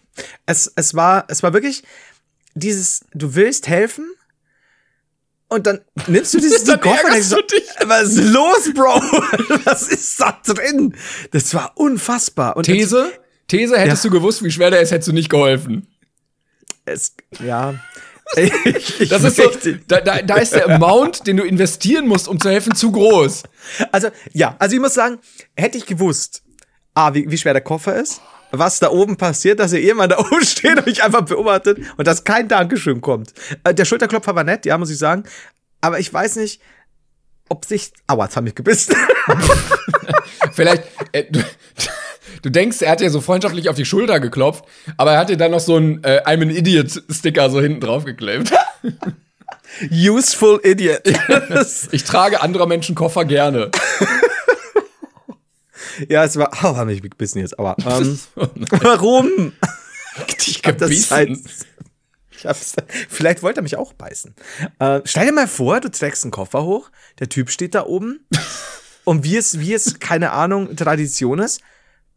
[0.46, 1.84] es, es war, es war wirklich
[2.56, 4.06] dieses, du willst helfen
[5.49, 7.38] und dann nimmst du dieses Dann Koffer und denkst so,
[7.86, 9.01] was ist los, Bro?
[9.65, 10.95] Was ist da drin?
[11.32, 12.58] Das war unfassbar.
[12.58, 13.12] Und These?
[13.47, 14.10] These, hättest Ja.
[14.10, 15.88] du gewusst, wie schwer der ist, hättest du nicht geholfen.
[16.86, 17.75] Es, ja.
[18.36, 19.43] Ich, ich Das ist so,
[19.88, 23.43] da, da, da ist der Amount, den du investieren musst, um zu helfen, zu groß.
[23.91, 25.19] Also, ja, also ich muss sagen,
[25.56, 26.41] hätte ich gewusst,
[26.95, 28.21] A, wie, wie schwer der Koffer ist,
[28.53, 32.07] was da oben passiert, dass er jemand da oben steht und mich einfach beobachtet und
[32.07, 33.33] dass kein Dankeschön kommt.
[33.63, 35.23] Äh, der Schulterklopfer war nett, ja, muss ich sagen.
[35.81, 36.61] Aber ich weiß nicht,
[37.49, 37.91] ob sich.
[38.07, 38.95] Aua, jetzt haben mich gebissen.
[40.53, 41.43] Vielleicht, äh, du,
[42.43, 44.65] du denkst, er hat dir so freundschaftlich auf die Schulter geklopft,
[44.97, 48.05] aber er hat dir dann noch so einen äh, I'm an Idiot-Sticker so hinten drauf
[48.05, 48.51] geklebt.
[49.91, 51.01] Useful Idiot.
[51.91, 53.71] Ich trage anderer Menschen Koffer gerne.
[56.10, 56.54] Ja, es war.
[56.63, 57.76] Aua, haben mich gebissen jetzt, aber.
[57.86, 58.19] Ähm,
[58.82, 59.54] warum?
[60.46, 61.50] Dich hab das seit- gebissen.
[62.36, 62.74] Ich hab's,
[63.10, 64.36] vielleicht wollte er mich auch beißen.
[64.80, 68.26] Äh, stell dir mal vor, du trägst einen Koffer hoch, der Typ steht da oben
[69.06, 71.62] und wie es, wie es, keine Ahnung, Tradition ist,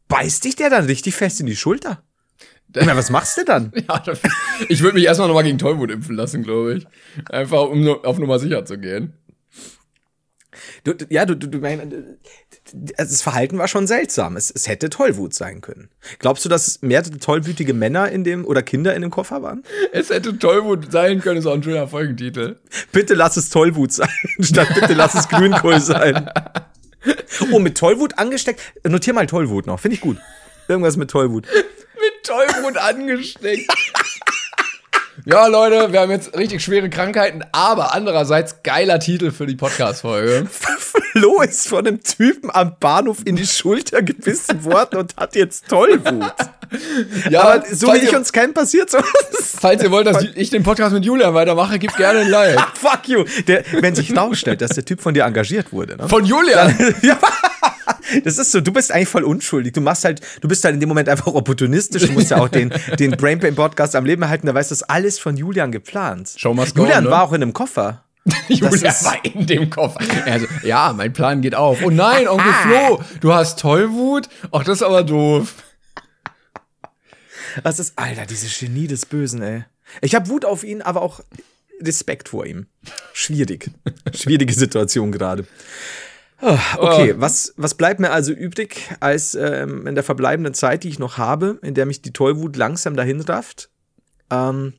[0.08, 2.02] beißt dich der dann richtig fest in die Schulter.
[2.74, 3.72] Meine, was machst du dann?
[3.88, 4.02] Ja,
[4.68, 6.86] ich würde mich erstmal nochmal gegen Tollwut impfen lassen, glaube ich.
[7.30, 9.14] Einfach, um auf Nummer sicher zu gehen.
[10.84, 11.60] Du, ja, du, du, du
[12.72, 14.36] das Verhalten war schon seltsam.
[14.36, 15.88] Es, es hätte Tollwut sein können.
[16.18, 19.62] Glaubst du, dass mehr tollwütige Männer in dem oder Kinder in dem Koffer waren?
[19.92, 22.56] Es hätte Tollwut sein können, ist auch ein schöner Folgentitel.
[22.92, 24.08] Bitte lass es Tollwut sein,
[24.40, 26.30] statt bitte lass es Grünkohl sein.
[27.52, 28.60] Oh, mit Tollwut angesteckt.
[28.84, 30.18] Notier mal Tollwut noch, finde ich gut.
[30.68, 31.46] Irgendwas mit Tollwut.
[31.46, 33.70] Mit Tollwut angesteckt.
[35.28, 40.46] Ja, Leute, wir haben jetzt richtig schwere Krankheiten, aber andererseits geiler Titel für die Podcast-Folge.
[40.78, 45.66] Flo ist von einem Typen am Bahnhof in die Schulter gebissen worden und hat jetzt
[45.68, 46.24] Tollwut.
[47.30, 49.06] Ja, Aber so wie ich uns kennen, passiert sowas.
[49.60, 52.58] falls ihr wollt, dass ich den Podcast mit Julian weitermache, gebt gerne ein Like.
[52.74, 53.24] Fuck you.
[53.46, 56.08] Der, wenn sich rausstellt, dass der Typ von dir engagiert wurde, ne?
[56.08, 56.76] Von Julian.
[57.02, 57.18] ja.
[58.24, 59.72] Das ist so, du bist eigentlich voll unschuldig.
[59.72, 62.06] Du machst halt, du bist halt in dem Moment einfach opportunistisch.
[62.06, 64.46] Du musst ja auch den, den Brainpain Podcast am Leben erhalten.
[64.46, 66.34] Da weißt du, das ist alles von Julian geplant.
[66.36, 67.10] Show must go, Julian ne?
[67.10, 68.04] war auch in einem Koffer.
[68.48, 70.00] Julian war in dem Koffer.
[70.24, 71.78] Also, ja, mein Plan geht auf.
[71.82, 74.28] Oh nein, Onkel Flo, du hast Tollwut?
[74.52, 75.54] Ach, das ist aber doof.
[77.62, 79.64] Was ist, Alter, diese Genie des Bösen, ey.
[80.02, 81.20] Ich habe Wut auf ihn, aber auch
[81.80, 82.66] Respekt vor ihm.
[83.12, 83.70] Schwierig.
[84.14, 85.46] Schwierige Situation gerade.
[86.38, 90.88] Ah, Okay, was, was bleibt mir also übrig, als ähm, in der verbleibenden Zeit, die
[90.88, 93.70] ich noch habe, in der mich die Tollwut langsam dahin rafft,
[94.30, 94.74] ähm,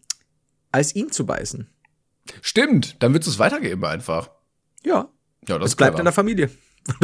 [0.71, 1.67] als ihn zu beißen?
[2.41, 4.29] Stimmt, dann würdest du es weitergeben einfach.
[4.83, 5.09] Ja,
[5.47, 6.49] Ja, das es bleibt in der Familie.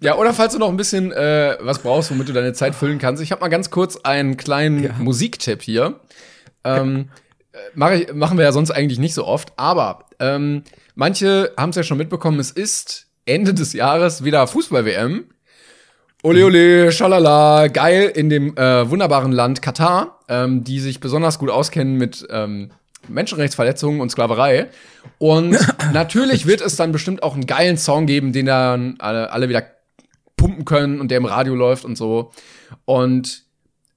[0.00, 2.98] ja, oder falls du noch ein bisschen äh, was brauchst, womit du deine Zeit füllen
[2.98, 3.22] kannst.
[3.22, 6.00] Ich habe mal ganz kurz einen kleinen Musiktipp hier.
[6.64, 7.04] Ähm, äh,
[7.74, 10.62] mach ich, machen wir ja sonst eigentlich nicht so oft, aber ähm,
[10.94, 15.24] manche haben es ja schon mitbekommen, es ist Ende des Jahres wieder Fußball-WM.
[16.24, 21.48] Ole, ole, schalala, geil in dem äh, wunderbaren Land Katar, ähm, die sich besonders gut
[21.48, 22.70] auskennen mit ähm,
[23.06, 24.68] Menschenrechtsverletzungen und Sklaverei.
[25.18, 25.56] Und
[25.92, 29.62] natürlich wird es dann bestimmt auch einen geilen Song geben, den dann alle, alle wieder
[30.36, 32.32] pumpen können und der im Radio läuft und so.
[32.84, 33.44] Und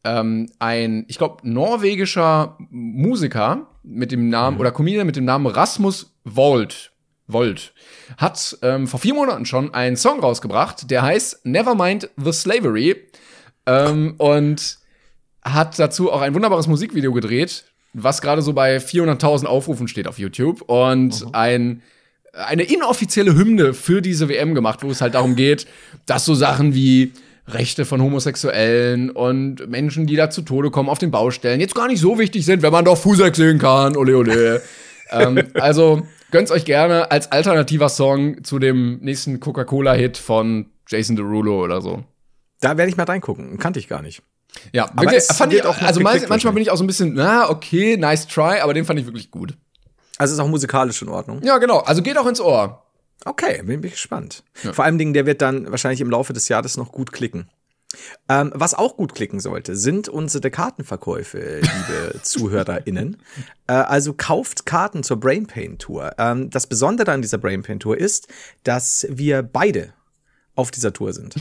[0.04, 6.16] ähm, ein, ich glaube, norwegischer Musiker mit dem Namen oder Comedian mit dem Namen Rasmus
[6.24, 6.92] Volt,
[7.28, 7.74] Volt
[8.18, 12.96] hat ähm, vor vier Monaten schon einen Song rausgebracht, der heißt Nevermind the Slavery.
[13.66, 14.80] Ähm, und
[15.44, 20.20] hat dazu auch ein wunderbares Musikvideo gedreht, was gerade so bei 400.000 Aufrufen steht auf
[20.20, 21.82] YouTube und ein
[22.34, 25.68] eine inoffizielle Hymne für diese WM gemacht, wo es halt darum geht,
[26.06, 27.12] dass so Sachen wie
[27.48, 31.88] Rechte von Homosexuellen und Menschen, die da zu Tode kommen auf den Baustellen, jetzt gar
[31.88, 33.98] nicht so wichtig sind, wenn man doch Fußeck sehen kann.
[33.98, 34.62] Ole, ole.
[35.12, 41.64] ähm, also gönnt's euch gerne als alternativer Song zu dem nächsten Coca-Cola-Hit von Jason Derulo
[41.64, 42.04] oder so.
[42.60, 43.58] Da werde ich mal reingucken.
[43.58, 44.22] Kannte ich gar nicht.
[44.74, 47.14] Ja, Aber wirklich, fand ich, auch also geklickt manchmal bin ich auch so ein bisschen,
[47.14, 49.58] na, okay, nice try, aber den fand ich wirklich gut.
[50.18, 51.42] Also ist auch musikalisch in Ordnung.
[51.44, 52.84] Ja, genau, also geht auch ins Ohr.
[53.26, 54.44] Okay, bin ich gespannt.
[54.54, 57.50] Vor allem Dingen, der wird dann wahrscheinlich im Laufe des Jahres noch gut klicken.
[58.30, 63.18] Ähm, was auch gut klicken sollte, sind unsere Kartenverkäufe, liebe ZuhörerInnen.
[63.68, 66.14] Äh, also kauft Karten zur Brain Pain Tour.
[66.18, 68.28] Ähm, das Besondere an dieser Brain Pain Tour ist,
[68.64, 69.94] dass wir beide
[70.56, 71.36] auf dieser Tour sind.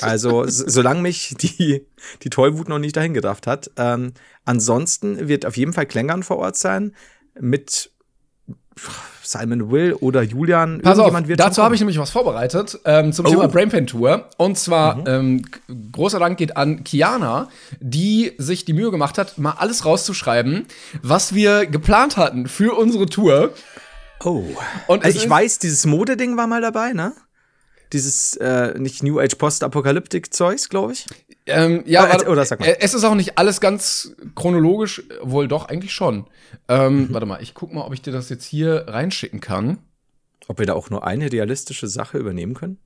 [0.00, 1.86] Also, solange mich die,
[2.22, 3.70] die Tollwut noch nicht dahin gedacht hat.
[3.76, 4.12] Ähm,
[4.44, 6.94] ansonsten wird auf jeden Fall Klängern vor Ort sein
[7.40, 7.90] mit
[9.22, 10.80] Simon Will oder Julian.
[10.80, 13.30] Pass auf, dazu habe ich nämlich was vorbereitet ähm, zum Oh.
[13.30, 14.26] Thema Brainpan Tour.
[14.38, 15.50] Und zwar, ähm, g-
[15.92, 17.48] großer Dank geht an Kiana,
[17.80, 20.66] die sich die Mühe gemacht hat, mal alles rauszuschreiben,
[21.02, 23.52] was wir geplant hatten für unsere Tour.
[24.24, 24.44] Oh.
[24.86, 27.12] Und also ich weiß, dieses Modeding war mal dabei, ne?
[27.92, 31.06] Dieses äh, nicht New Age Postapokalyptik-Zeugs, glaube ich.
[31.46, 32.66] Ähm, ja, Oder- warte, oder sag mal.
[32.66, 36.26] äh, es ist auch nicht alles ganz chronologisch, wohl doch, eigentlich schon.
[36.68, 39.78] Ähm, Warte mal, ich guck mal, ob ich dir das jetzt hier reinschicken kann.
[40.46, 42.78] Ob wir da auch nur eine realistische Sache übernehmen können?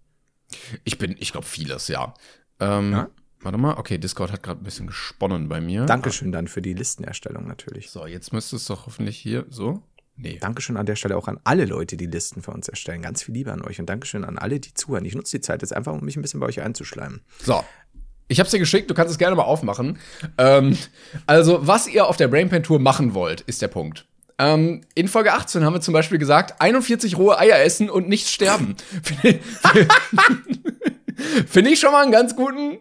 [0.85, 2.15] Ich bin, ich glaube, vieles, ja.
[2.61, 3.09] Ähm, Ja?
[3.41, 5.85] Warte mal, okay, Discord hat gerade ein bisschen gesponnen bei mir.
[5.87, 7.91] Dankeschön dann für die Listenerstellung natürlich.
[7.91, 9.83] So, jetzt müsste es doch hoffentlich hier so.
[10.16, 10.38] Nee.
[10.40, 13.03] Dankeschön an der Stelle auch an alle Leute, die Listen für uns erstellen.
[13.03, 15.05] Ganz viel Liebe an euch und Dankeschön an alle, die zuhören.
[15.05, 17.22] Ich nutze die Zeit jetzt einfach, um mich ein bisschen bei euch einzuschleimen.
[17.42, 17.64] So.
[18.29, 19.98] Ich hab's dir geschickt, du kannst es gerne mal aufmachen.
[20.38, 20.79] Ähm,
[21.27, 24.07] also, was ihr auf der Brainpan Tour machen wollt, ist der Punkt.
[24.38, 28.29] Ähm, in Folge 18 haben wir zum Beispiel gesagt, 41 rohe Eier essen und nicht
[28.29, 28.77] sterben.
[31.46, 32.79] Finde ich, schon mal einen ganz guten,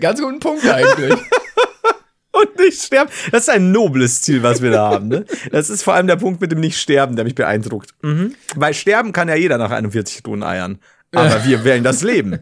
[0.00, 1.18] ganz guten Punkt eigentlich.
[2.32, 3.10] Und nicht sterben.
[3.30, 5.08] Das ist ein nobles Ziel, was wir da haben.
[5.08, 5.24] Ne?
[5.50, 7.90] Das ist vor allem der Punkt mit dem Nicht-Sterben, der mich beeindruckt.
[8.02, 8.34] Mhm.
[8.56, 10.78] Weil sterben kann ja jeder nach 41 Stunden Eiern.
[11.14, 12.38] Aber wir wählen das Leben.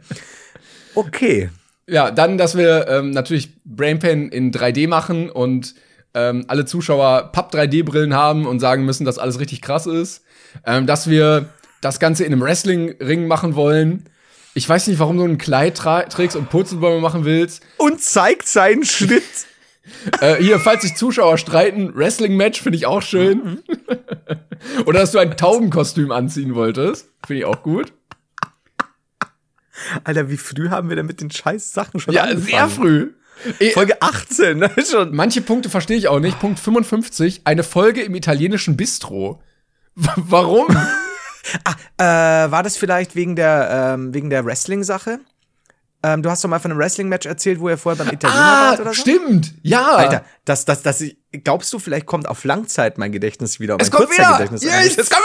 [0.95, 1.51] Okay.
[1.89, 5.75] Ja, dann, dass wir ähm, natürlich Brainpan in 3D machen und
[6.15, 10.23] ähm, alle Zuschauer Papp-3D-Brillen haben und sagen müssen, dass alles richtig krass ist.
[10.65, 11.49] Ähm, dass wir
[11.81, 14.05] das Ganze in einem Wrestling-Ring machen wollen.
[14.55, 17.63] Ich weiß nicht, warum du ein Kleid trägst und Purzelbäume machen willst.
[17.77, 19.23] Und zeigt seinen Schritt.
[20.21, 23.63] Äh, hier, falls sich Zuschauer streiten, Wrestling-Match finde ich auch schön.
[24.87, 27.09] Oder dass du ein Taubenkostüm anziehen wolltest.
[27.27, 27.93] Finde ich auch gut.
[30.05, 32.47] Alter, wie früh haben wir denn mit den scheiß Sachen schon Ja, angefangen?
[32.47, 33.13] sehr früh.
[33.73, 34.71] Folge 18, ne?
[34.91, 35.15] schon.
[35.15, 36.39] Manche Punkte verstehe ich auch nicht.
[36.39, 39.43] Punkt 55, eine Folge im italienischen Bistro.
[39.95, 40.67] Warum?
[41.97, 45.21] Äh, war das vielleicht wegen der, ähm, wegen der Wrestling-Sache?
[46.03, 48.79] Ähm, du hast doch mal von einem Wrestling-Match erzählt, wo ihr vorher beim Italiener wart
[48.79, 49.01] ah, oder so?
[49.03, 49.53] stimmt.
[49.63, 49.97] Ja.
[49.97, 51.05] Alter, das, das, das,
[51.45, 53.77] glaubst du, vielleicht kommt auf Langzeit mein Gedächtnis wieder?
[53.79, 54.37] es mein kommt wieder.
[54.37, 55.25] Kurzzeitgedächtnis Yes, es kommt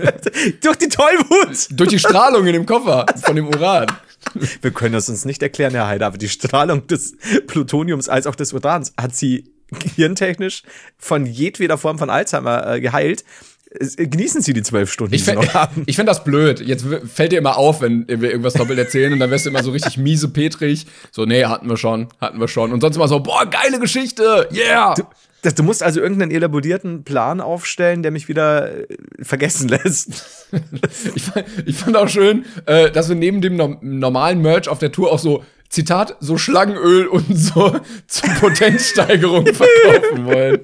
[0.00, 0.52] wieder.
[0.60, 1.68] Durch die Tollwut!
[1.70, 3.86] Durch die Strahlung in dem Koffer von dem Uran.
[4.60, 8.34] Wir können das uns nicht erklären, Herr Heider, aber die Strahlung des Plutoniums als auch
[8.34, 9.52] des Urans hat sie
[9.94, 10.62] hirntechnisch
[10.96, 13.24] von jedweder Form von Alzheimer äh, geheilt.
[13.70, 15.82] Es- Genießen Sie die zwölf Stunden, Ich die Sie fände noch haben.
[15.86, 16.60] ich fänd das blöd.
[16.60, 19.62] Jetzt fällt dir immer auf, wenn wir irgendwas doppelt erzählen und dann wirst du immer
[19.62, 20.86] so richtig miese Petrig.
[21.10, 22.72] So, nee, hatten wir schon, hatten wir schon.
[22.72, 24.94] Und sonst immer so, boah, geile Geschichte, yeah.
[25.42, 28.86] Das, du musst also irgendeinen elaborierten Plan aufstellen, der mich wieder äh,
[29.22, 30.48] vergessen lässt.
[31.14, 34.78] Ich, fand- ich fand auch schön, äh, dass wir neben dem norm- normalen Merch auf
[34.78, 40.60] der Tour auch so, Zitat, so Schlangenöl und so zur Potenzsteigerung verkaufen wollen.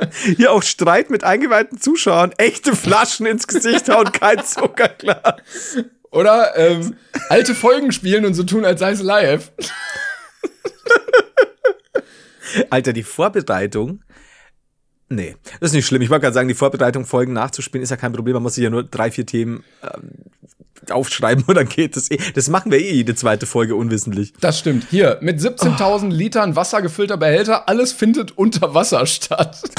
[0.36, 5.76] hier auch Streit mit eingeweihten Zuschauern, echte Flaschen ins Gesicht hauen, kein Zuckerglas.
[6.10, 6.96] Oder ähm,
[7.28, 9.50] alte Folgen spielen und so tun, als sei es live.
[12.70, 14.02] Alter, die Vorbereitung.
[15.08, 16.02] Nee, das ist nicht schlimm.
[16.02, 18.34] Ich wollte gerade sagen, die Vorbereitung, Folgen nachzuspielen, ist ja kein Problem.
[18.34, 20.10] Man muss sich ja nur drei, vier Themen ähm,
[20.90, 22.18] aufschreiben und dann geht das eh.
[22.34, 24.32] Das machen wir eh jede zweite Folge unwissentlich.
[24.40, 24.86] Das stimmt.
[24.90, 29.60] Hier, mit 17.000 Litern Wasser gefüllter Behälter, alles findet unter Wasser statt.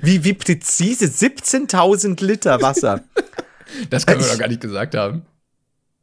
[0.00, 3.02] Wie, wie präzise 17.000 Liter Wasser.
[3.90, 5.26] Das können wir doch gar nicht gesagt haben.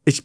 [0.04, 0.24] Ich,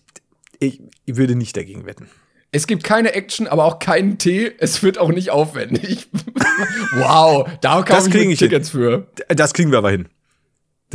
[0.59, 2.07] ich, ich würde nicht dagegen wetten.
[2.51, 4.51] Es gibt keine Action, aber auch keinen Tee.
[4.59, 6.07] Es wird auch nicht aufwendig.
[6.93, 8.37] wow, da kann Das ich ich hin.
[8.37, 9.07] Tickets für.
[9.27, 10.07] Das kriegen wir aber hin.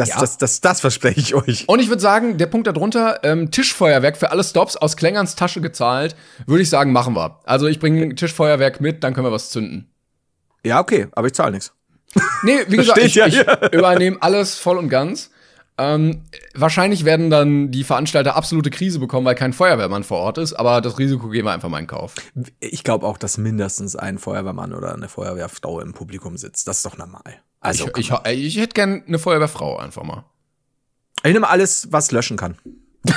[0.00, 0.20] Das, Ja.
[0.20, 1.68] das, das, das verspreche ich euch.
[1.68, 5.60] Und ich würde sagen, der Punkt darunter, ähm, Tischfeuerwerk für alle Stops aus Klängerns Tasche
[5.60, 7.38] gezahlt, würde ich sagen, machen wir.
[7.44, 9.90] Also ich bringe Tischfeuerwerk mit, dann können wir was zünden.
[10.64, 11.74] Ja, okay, aber ich zahle nichts.
[12.42, 13.38] Nee, wie gesagt, ich, ja ich
[13.72, 15.30] übernehme alles voll und ganz.
[15.76, 16.24] Ähm,
[16.54, 20.80] wahrscheinlich werden dann die Veranstalter absolute Krise bekommen, weil kein Feuerwehrmann vor Ort ist, aber
[20.80, 22.14] das Risiko gehen wir einfach mal in Kauf.
[22.58, 26.68] Ich glaube auch, dass mindestens ein Feuerwehrmann oder eine Feuerwehrfrau im Publikum sitzt.
[26.68, 27.42] Das ist doch normal.
[27.60, 30.24] Also, ich, ich, ich hätte gern eine Feuerwehrfrau einfach mal.
[31.22, 32.56] ich nehme alles, was löschen kann.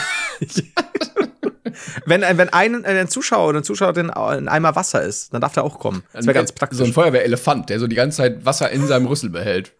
[2.06, 5.54] wenn, ein- wenn ein, ein Zuschauer oder eine Zuschauerin ein Eimer Wasser ist, dann darf
[5.54, 6.04] der auch kommen.
[6.14, 6.78] Das wäre ganz praktisch.
[6.80, 9.74] So ein Feuerwehrelefant, der so die ganze Zeit Wasser in seinem Rüssel behält.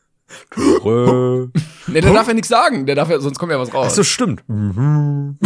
[0.52, 1.46] Ach
[1.88, 3.96] Nee, der darf ja nichts sagen, der darf ja, sonst kommt ja was raus.
[3.96, 4.44] so, stimmt.
[4.48, 5.38] Und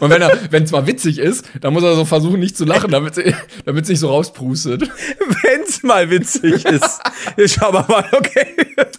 [0.00, 2.90] wenn er, wenn es mal witzig ist, dann muss er so versuchen, nicht zu lachen,
[2.90, 3.16] damit
[3.64, 4.82] damit es nicht so rausprustet.
[5.42, 7.00] Wenn's mal witzig ist.
[7.46, 8.46] Schauen wir mal, okay.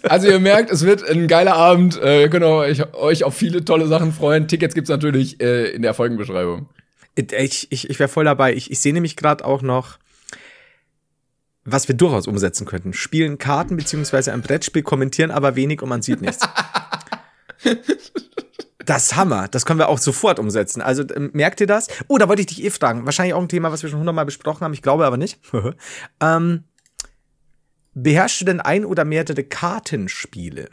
[0.02, 2.00] Also ihr merkt, es wird ein geiler Abend.
[2.00, 4.48] Äh, ihr könnt euch, euch auf viele tolle Sachen freuen.
[4.48, 6.68] Tickets gibt's natürlich äh, in der Folgenbeschreibung.
[7.14, 8.54] Ich, ich, ich wäre voll dabei.
[8.54, 9.98] Ich, ich sehe nämlich gerade auch noch,
[11.64, 12.92] was wir durchaus umsetzen könnten.
[12.92, 16.46] Spielen Karten beziehungsweise ein Brettspiel, kommentieren aber wenig und man sieht nichts.
[18.86, 19.46] Das Hammer.
[19.46, 20.80] Das können wir auch sofort umsetzen.
[20.82, 21.86] Also ähm, merkt ihr das?
[22.08, 23.04] Oh, da wollte ich dich eh fragen.
[23.04, 24.72] Wahrscheinlich auch ein Thema, was wir schon hundertmal besprochen haben.
[24.72, 25.38] Ich glaube aber nicht.
[26.20, 26.64] ähm,
[27.94, 30.70] beherrschst du denn ein oder mehrere Kartenspiele?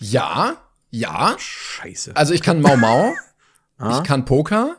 [0.00, 0.56] Ja,
[0.90, 1.36] ja.
[1.38, 2.16] Scheiße.
[2.16, 3.14] Also ich kann Mau Mau,
[3.78, 3.98] Ah.
[3.98, 4.74] ich kann Poker,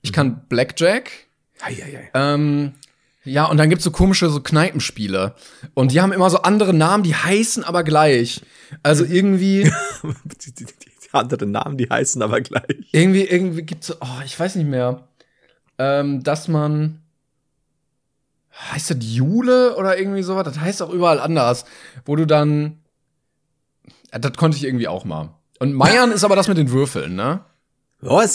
[0.00, 1.08] ich kann Blackjack.
[1.60, 2.10] Eieiei.
[2.14, 2.74] Ähm,
[3.24, 5.34] ja, und dann gibt's so komische so Kneipenspiele.
[5.72, 8.42] Und die haben immer so andere Namen, die heißen aber gleich.
[8.82, 9.64] Also irgendwie,
[10.02, 12.88] die, die, die anderen Namen, die heißen aber gleich.
[12.92, 15.08] irgendwie, irgendwie gibt's so, oh, ich weiß nicht mehr,
[15.78, 17.00] ähm, dass man,
[18.72, 20.44] heißt das Jule oder irgendwie sowas?
[20.44, 21.64] Das heißt auch überall anders,
[22.04, 22.80] wo du dann,
[24.10, 25.30] das konnte ich irgendwie auch mal.
[25.60, 27.40] Und Meiern ist aber das mit den Würfeln, ne?
[28.00, 28.34] Was?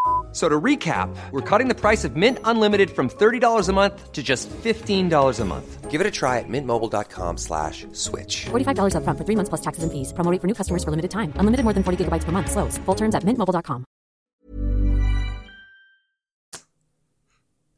[0.31, 4.23] So to recap, we're cutting the price of Mint Unlimited from $30 a month to
[4.23, 5.91] just $15 a month.
[5.91, 8.45] Give it a try at mintmobile.com slash switch.
[8.45, 10.13] $45 upfront for three months plus taxes and fees.
[10.13, 11.33] Promo for new customers for limited time.
[11.35, 12.49] Unlimited more than 40 gigabytes per month.
[12.49, 12.77] Slows.
[12.85, 13.83] Full terms at mintmobile.com.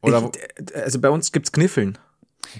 [0.03, 0.29] Oder
[0.59, 1.97] Ich, also bei uns gibt's Kniffeln.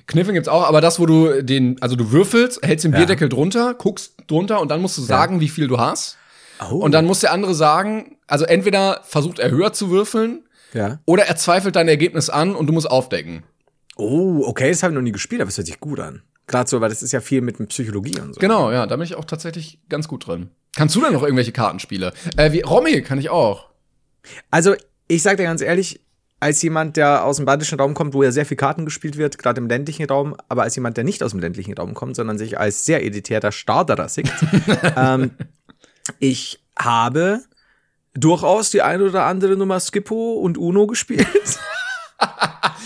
[0.08, 3.74] Kniffen gibt's auch, aber das, wo du den, also du würfelst, hältst den Bierdeckel drunter,
[3.74, 6.18] guckst drunter und dann musst du sagen, wie viel du hast.
[6.60, 6.76] Oh.
[6.76, 10.43] Und dann muss der andere sagen, also entweder versucht er höher zu würfeln
[10.74, 10.99] Ja.
[11.06, 13.43] oder er zweifelt dein Ergebnis an und du musst aufdecken.
[13.95, 16.24] Oh, okay, das habe ich noch nie gespielt, aber es hört sich gut an.
[16.47, 18.39] Gerade so, weil das ist ja viel mit Psychologie und so.
[18.39, 20.49] Genau, ja, da bin ich auch tatsächlich ganz gut drin.
[20.76, 22.12] Kannst du denn noch irgendwelche Kartenspiele?
[22.38, 23.70] Äh, wie Romy kann ich auch.
[24.51, 24.74] Also,
[25.08, 26.01] ich sag dir ganz ehrlich,
[26.39, 29.38] als jemand, der aus dem badischen Raum kommt, wo ja sehr viel Karten gespielt wird,
[29.38, 32.38] gerade im ländlichen Raum, aber als jemand, der nicht aus dem ländlichen Raum kommt, sondern
[32.38, 34.30] sich als sehr elitärer Starterer sieht,
[34.97, 35.32] ähm,
[36.20, 37.41] ich habe
[38.14, 41.28] durchaus die eine oder andere Nummer Skippo und Uno gespielt.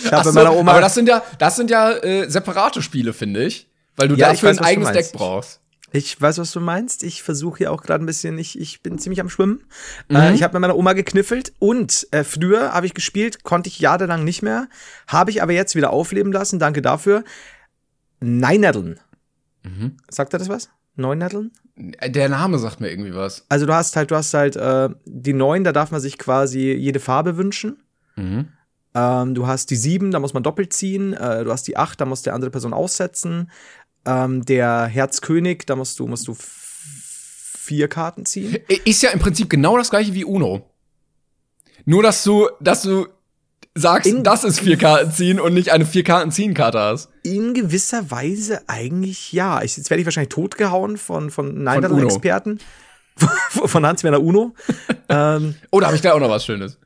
[0.04, 3.14] ich habe so, meiner Oma aber das sind ja, das sind ja äh, separate Spiele,
[3.14, 3.68] finde ich.
[3.96, 4.92] Weil du Ja, dafür weiß, ein eigenes.
[4.92, 5.60] Deck brauchst.
[5.92, 7.04] Ich weiß, was du meinst.
[7.04, 9.64] Ich versuche hier auch gerade ein bisschen, ich, ich bin ziemlich am Schwimmen.
[10.10, 10.16] Mhm.
[10.18, 13.80] Äh, ich habe mit meiner Oma gekniffelt und äh, früher habe ich gespielt, konnte ich
[13.80, 14.68] jahrelang nicht mehr,
[15.08, 17.24] habe ich aber jetzt wieder aufleben lassen, danke dafür.
[18.20, 19.00] Neinerdeln.
[19.64, 19.98] Mhm.
[20.10, 20.70] Sagt er das was?
[20.96, 21.52] Neunnerdeln?
[21.78, 23.46] Der Name sagt mir irgendwie was.
[23.50, 26.72] Also du hast halt, du hast halt äh, die neun, da darf man sich quasi
[26.72, 27.78] jede Farbe wünschen.
[28.16, 28.48] Mhm.
[28.96, 31.14] Ähm, du hast die sieben, da muss man doppelt ziehen.
[31.14, 33.52] Äh, du hast die acht, da muss der andere Person aussetzen.
[34.06, 38.58] Ähm, der Herzkönig, da musst du, musst du vier Karten ziehen.
[38.86, 40.68] Ist ja im Prinzip genau das gleiche wie Uno.
[41.86, 43.08] Nur, dass du, dass du
[43.80, 47.10] sagst, dass es vier Karten ziehen und nicht eine vier Karten ziehen Karte hast.
[47.24, 49.62] In gewisser Weise eigentlich ja.
[49.62, 51.62] Ich, jetzt werde ich wahrscheinlich totgehauen von, von Uno.
[51.64, 52.60] Nein-Experten.
[53.50, 54.54] von Hans-Werner Uno.
[55.10, 56.78] ähm, Oh, da habe ich gleich auch noch was Schönes.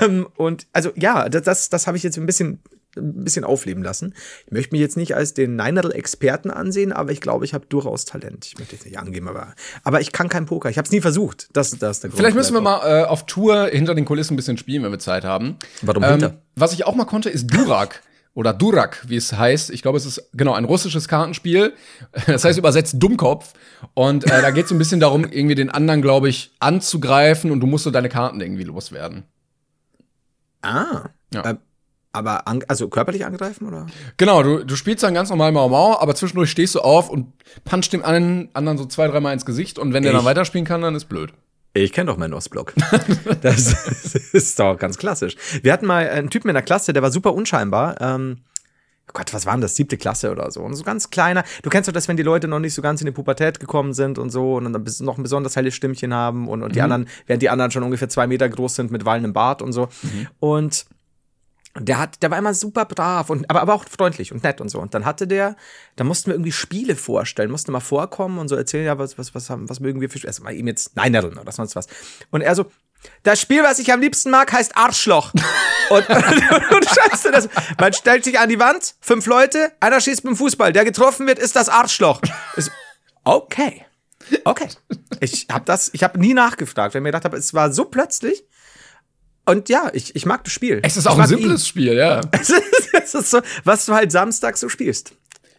[0.00, 2.60] ähm, und also ja, das, das, das habe ich jetzt ein bisschen,
[2.96, 4.14] ein bisschen aufleben lassen.
[4.46, 8.04] Ich möchte mich jetzt nicht als den Neinadel-Experten ansehen, aber ich glaube, ich habe durchaus
[8.04, 8.46] Talent.
[8.46, 10.68] Ich möchte es nicht angeben, aber, aber ich kann kein Poker.
[10.70, 11.48] Ich habe es nie versucht.
[11.52, 12.18] Das, das ist der Grund.
[12.18, 14.98] Vielleicht müssen wir mal äh, auf Tour hinter den Kulissen ein bisschen spielen, wenn wir
[14.98, 15.46] Zeit haben.
[15.46, 16.38] Ähm, Warum hinter?
[16.54, 18.02] Was ich auch mal konnte, ist Durak.
[18.34, 19.70] Oder Durak, wie es heißt.
[19.70, 21.74] Ich glaube, es ist genau ein russisches Kartenspiel.
[22.26, 23.52] Das heißt übersetzt Dummkopf.
[23.94, 27.50] Und äh, da geht es so ein bisschen darum, irgendwie den anderen, glaube ich, anzugreifen
[27.50, 29.24] und du musst so deine Karten irgendwie loswerden.
[30.62, 31.10] Ah.
[31.34, 31.50] Ja.
[31.50, 31.58] Ähm,
[32.12, 33.86] aber an, also körperlich angreifen oder?
[34.18, 37.32] Genau, du, du spielst dann ganz normal Mau Mau, aber zwischendurch stehst du auf und
[37.64, 40.82] punchst dem anderen, anderen so zwei, dreimal ins Gesicht und wenn der dann weiterspielen kann,
[40.82, 41.32] dann ist blöd.
[41.74, 42.74] Ich kenne doch meinen Ostblock.
[43.40, 43.72] das
[44.34, 45.36] ist doch ganz klassisch.
[45.62, 47.98] Wir hatten mal einen Typen in der Klasse, der war super unscheinbar.
[47.98, 48.40] Ähm,
[49.08, 49.74] oh Gott, was war denn das?
[49.74, 50.60] Siebte Klasse oder so.
[50.60, 51.44] Und so ganz kleiner.
[51.62, 53.94] Du kennst doch das, wenn die Leute noch nicht so ganz in die Pubertät gekommen
[53.94, 57.08] sind und so und dann noch ein besonders helles Stimmchen haben und, und die anderen,
[57.26, 59.88] während die anderen schon ungefähr zwei Meter groß sind mit wallendem Bart und so.
[60.40, 60.84] Und
[61.78, 64.68] der hat, der war immer super brav und aber, aber auch freundlich und nett und
[64.68, 64.78] so.
[64.78, 65.56] Und dann hatte der,
[65.96, 69.34] da mussten wir irgendwie Spiele vorstellen, mussten mal vorkommen und so erzählen, ja, was, was,
[69.34, 70.30] was haben, was mögen wir für Spiele?
[70.30, 71.86] Also mal ihm jetzt Neinerln oder sonst was.
[72.30, 72.66] Und er so,
[73.22, 75.32] das Spiel, was ich am liebsten mag, heißt Arschloch.
[75.90, 76.16] und, und,
[76.72, 77.48] und scheiße, das,
[77.80, 81.26] man stellt sich an die Wand, fünf Leute, einer schießt mit dem Fußball, der getroffen
[81.26, 82.20] wird, ist das Arschloch.
[82.56, 82.70] Ist,
[83.24, 83.86] okay.
[84.44, 84.68] Okay.
[85.20, 87.86] Ich habe das, ich habe nie nachgefragt, weil ich mir gedacht habe, es war so
[87.86, 88.44] plötzlich.
[89.44, 90.80] Und ja, ich, ich mag das Spiel.
[90.82, 91.38] Es ist auch ein mag ihn.
[91.38, 92.20] simples Spiel, ja.
[92.32, 92.62] Es ist,
[92.92, 95.14] es ist so, was du halt samstags so spielst.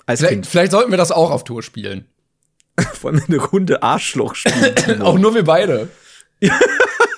[0.08, 2.06] Vielleicht, vielleicht sollten wir das auch auf Tour spielen.
[2.94, 5.02] Vor allem eine Runde Arschloch spielen.
[5.02, 5.90] Auch nur wir beide.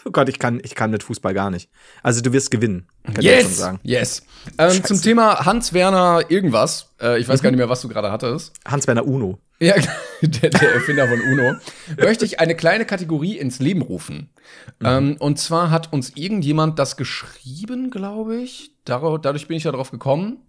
[0.03, 1.69] oh Gott, ich kann, ich kann mit Fußball gar nicht.
[2.03, 3.57] Also du wirst gewinnen, kann ich schon Yes!
[3.57, 3.79] sagen.
[3.83, 4.23] Yes.
[4.57, 6.89] Ähm, zum Thema Hans-Werner irgendwas.
[7.01, 8.53] Äh, ich weiß gar nicht mehr, was du gerade hattest.
[8.67, 9.39] Hans-Werner Uno.
[9.59, 9.75] Ja,
[10.21, 11.55] der, der Erfinder von Uno.
[11.97, 14.29] möchte ich eine kleine Kategorie ins Leben rufen.
[14.83, 18.71] Ähm, und zwar hat uns irgendjemand das geschrieben, glaube ich.
[18.85, 20.39] Dar dadurch bin ich ja drauf gekommen.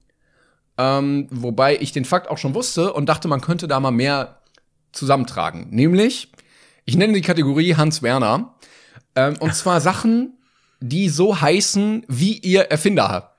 [0.78, 4.40] Ähm, wobei ich den Fakt auch schon wusste und dachte, man könnte da mal mehr
[4.92, 5.68] zusammentragen.
[5.70, 6.32] Nämlich,
[6.84, 8.56] ich nenne die Kategorie Hans Werner.
[9.14, 10.38] Ähm, und zwar Sachen,
[10.80, 13.35] die so heißen wie ihr Erfinder.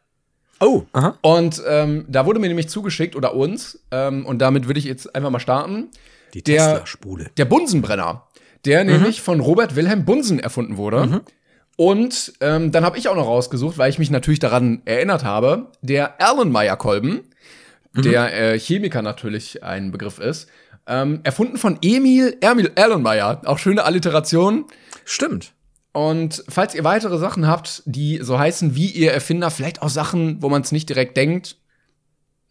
[0.60, 1.18] Oh, aha.
[1.22, 5.16] Und ähm, da wurde mir nämlich zugeschickt, oder uns, ähm, und damit würde ich jetzt
[5.16, 5.89] einfach mal starten.
[6.34, 7.32] Die Tesla-Spule.
[7.38, 8.28] Der Bunsenbrenner,
[8.66, 11.22] der nämlich von Robert Wilhelm Bunsen erfunden wurde.
[11.78, 15.68] Und ähm, dann habe ich auch noch rausgesucht, weil ich mich natürlich daran erinnert habe,
[15.82, 17.22] der Erlenmeyer-Kolben,
[17.93, 20.49] der äh, Chemiker natürlich ein Begriff ist,
[20.88, 23.41] ähm, erfunden von Emil Emil Erlenmeyer.
[23.45, 24.66] Auch schöne Alliteration.
[25.05, 25.53] Stimmt.
[25.94, 30.42] Und falls ihr weitere Sachen habt, die so heißen wie ihr Erfinder, vielleicht auch Sachen,
[30.42, 31.58] wo man es nicht direkt denkt,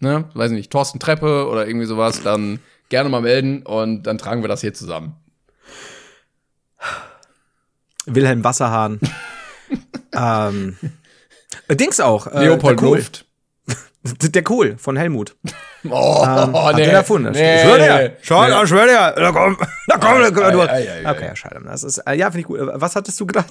[0.01, 4.43] ne, weiß nicht, Thorsten Treppe oder irgendwie sowas, dann gerne mal melden und dann tragen
[4.43, 5.17] wir das hier zusammen.
[8.07, 9.01] Wilhelm Wasserhahn.
[10.13, 10.77] ähm,
[11.69, 12.27] äh, Dings auch.
[12.29, 12.99] Äh, Leopold Kohl.
[12.99, 13.26] Luft.
[14.07, 15.37] Der Kohl von Helmut.
[15.89, 17.31] Oh, Hat den erfunden.
[17.31, 18.17] Nee, schwör dir.
[18.21, 18.67] Schau, nee.
[18.67, 19.13] schwör dir.
[19.15, 20.53] Da komm, da komm, da komm.
[20.53, 20.61] Du.
[20.63, 21.11] Ei, ei, ei, ei.
[21.13, 21.61] Okay, schade.
[21.65, 22.59] Das ist, äh, ja, finde ich gut.
[22.61, 23.47] Was hattest du gedacht?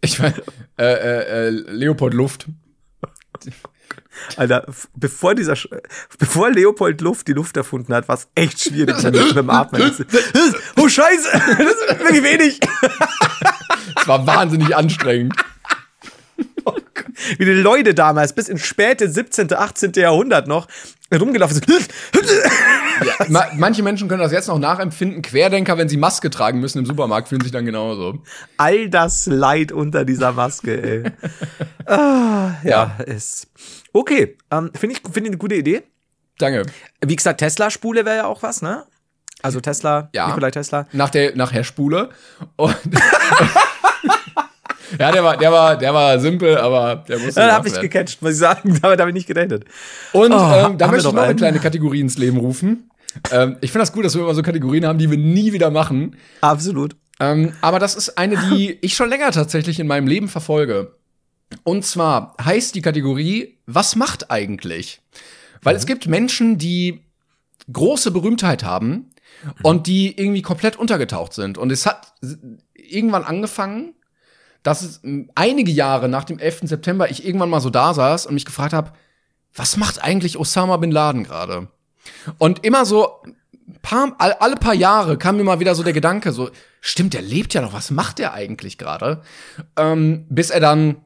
[0.00, 0.32] Ich mein,
[0.78, 2.46] äh, äh, äh, Leopold Luft.
[4.36, 5.68] Alter, bevor dieser, Sch-
[6.18, 9.80] bevor Leopold Luft die Luft erfunden hat, war es echt schwierig mit, dem Atmen.
[10.10, 12.60] Das Oh Scheiße, das ist wirklich wenig.
[13.96, 15.34] Das war wahnsinnig anstrengend.
[17.38, 19.92] Wie die Leute damals bis ins späte 17., 18.
[19.96, 20.68] Jahrhundert noch
[21.12, 21.88] rumgelaufen sind.
[23.04, 25.22] Ja, ma manche Menschen können das jetzt noch nachempfinden.
[25.22, 28.22] Querdenker, wenn sie Maske tragen müssen im Supermarkt, fühlen sich dann genauso.
[28.56, 31.12] All das Leid unter dieser Maske, ey.
[31.86, 33.46] ah, ja, ist.
[33.92, 35.82] Okay, ähm, finde ich, finde ich eine gute Idee.
[36.38, 36.66] Danke.
[37.04, 38.84] Wie gesagt, Tesla-Spule wäre ja auch was, ne?
[39.42, 40.26] Also Tesla, Ja.
[40.28, 40.86] Nikolai Tesla.
[40.92, 42.10] Nach der, nach Herr Spule.
[42.56, 42.76] Und
[44.98, 47.80] ja, der war, der war, der war simpel, aber der musste Da gemacht habe ich
[47.80, 48.78] gecatcht, muss ich sagen.
[48.82, 49.64] Damit habe ich nicht gerechnet.
[50.12, 51.36] Und Oh, ähm, da möchte ich noch eine einen?
[51.38, 52.90] kleine Kategorie ins Leben rufen.
[53.30, 55.70] Ähm, ich finde das gut, dass wir immer so Kategorien haben, die wir nie wieder
[55.70, 56.16] machen.
[56.40, 56.96] Absolut.
[57.20, 60.94] Ähm, aber das ist eine, die ich schon länger tatsächlich in meinem Leben verfolge.
[61.64, 65.00] Und zwar heißt die Kategorie, was macht eigentlich?
[65.62, 67.00] Weil es gibt Menschen, die
[67.72, 69.10] große Berühmtheit haben
[69.62, 71.58] und die irgendwie komplett untergetaucht sind.
[71.58, 72.12] Und es hat
[72.74, 73.94] irgendwann angefangen,
[74.62, 75.00] dass
[75.34, 76.60] einige Jahre nach dem 11.
[76.64, 78.92] September ich irgendwann mal so da saß und mich gefragt habe,
[79.54, 81.68] was macht eigentlich Osama bin Laden gerade?
[82.38, 83.08] Und immer so
[83.82, 86.50] paar, all- alle paar Jahre kam mir mal wieder so der Gedanke, so,
[86.80, 89.22] stimmt, der lebt ja noch, was macht der eigentlich gerade?
[89.76, 90.96] Ähm, bis er dann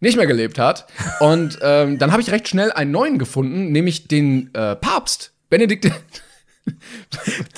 [0.00, 0.86] nicht mehr gelebt hat.
[1.20, 5.90] Und ähm, dann habe ich recht schnell einen neuen gefunden, nämlich den äh, Papst, Benedikt.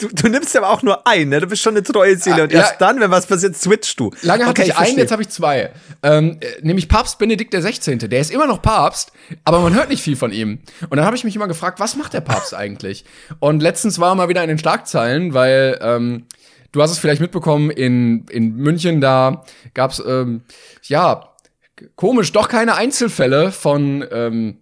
[0.01, 1.41] Du, du nimmst aber auch nur einen, ne?
[1.41, 2.45] Du bist schon eine treue Seele.
[2.45, 2.61] Und Ja.
[2.61, 4.11] erst dann, wenn was passiert, switcht du.
[4.23, 5.71] Lange hatte Okay, ich einen, jetzt habe ich zwei.
[6.03, 7.99] Ähm, äh, nämlich Papst Benedikt der 16.
[7.99, 9.13] Der ist immer noch Papst,
[9.45, 10.61] aber man hört nicht viel von ihm.
[10.89, 13.05] Und dann habe ich mich immer gefragt, was macht der Papst eigentlich?
[13.41, 16.27] Und letztens war er mal wieder in den Schlagzeilen, weil ähm,
[16.73, 19.45] du hast es vielleicht mitbekommen, in, in München, da
[19.75, 20.43] gab's ähm,
[20.85, 21.29] ja,
[21.97, 24.59] komisch, doch keine Einzelfälle von ähm,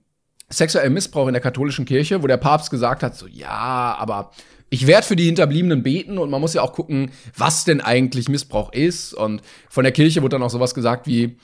[0.52, 4.30] sexuellem Missbrauch in der katholischen Kirche, wo der Papst gesagt hat, so ja, aber
[4.72, 8.30] ich werde für die Hinterbliebenen beten und man muss ja auch gucken, was denn eigentlich
[8.30, 9.12] Missbrauch ist.
[9.12, 11.36] Und von der Kirche wurde dann auch sowas gesagt wie,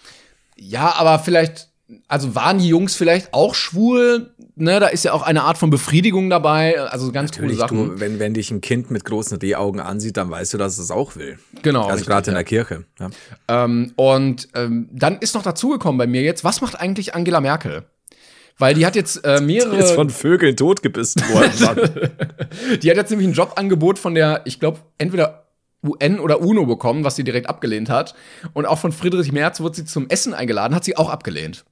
[0.57, 1.69] ja, aber vielleicht,
[2.09, 4.31] also waren die Jungs vielleicht auch schwul?
[4.57, 7.77] Ne, da ist ja auch eine Art von Befriedigung dabei, also ganz coole Natürlich, Sachen.
[7.77, 10.91] du, wenn, wenn dich ein Kind mit großen Rehaugen ansieht, dann weißt du, dass es
[10.91, 11.39] auch will.
[11.61, 12.87] Genau, Also gerade in der Kirche.
[12.99, 13.11] Ja.
[13.47, 17.85] Ähm, und ähm, dann ist noch dazugekommen bei mir jetzt, was macht eigentlich Angela Merkel?
[18.59, 19.77] Weil die hat jetzt äh, mehrere.
[19.77, 21.53] Ist von Vögeln totgebissen worden.
[21.61, 22.79] Mann.
[22.83, 25.49] Die hat jetzt nämlich ein Jobangebot von der, ich glaube, entweder
[25.87, 28.15] UN oder UNO bekommen, was sie direkt abgelehnt hat.
[28.53, 31.65] Und auch von Friedrich Merz wurde sie zum Essen eingeladen, hat sie auch abgelehnt.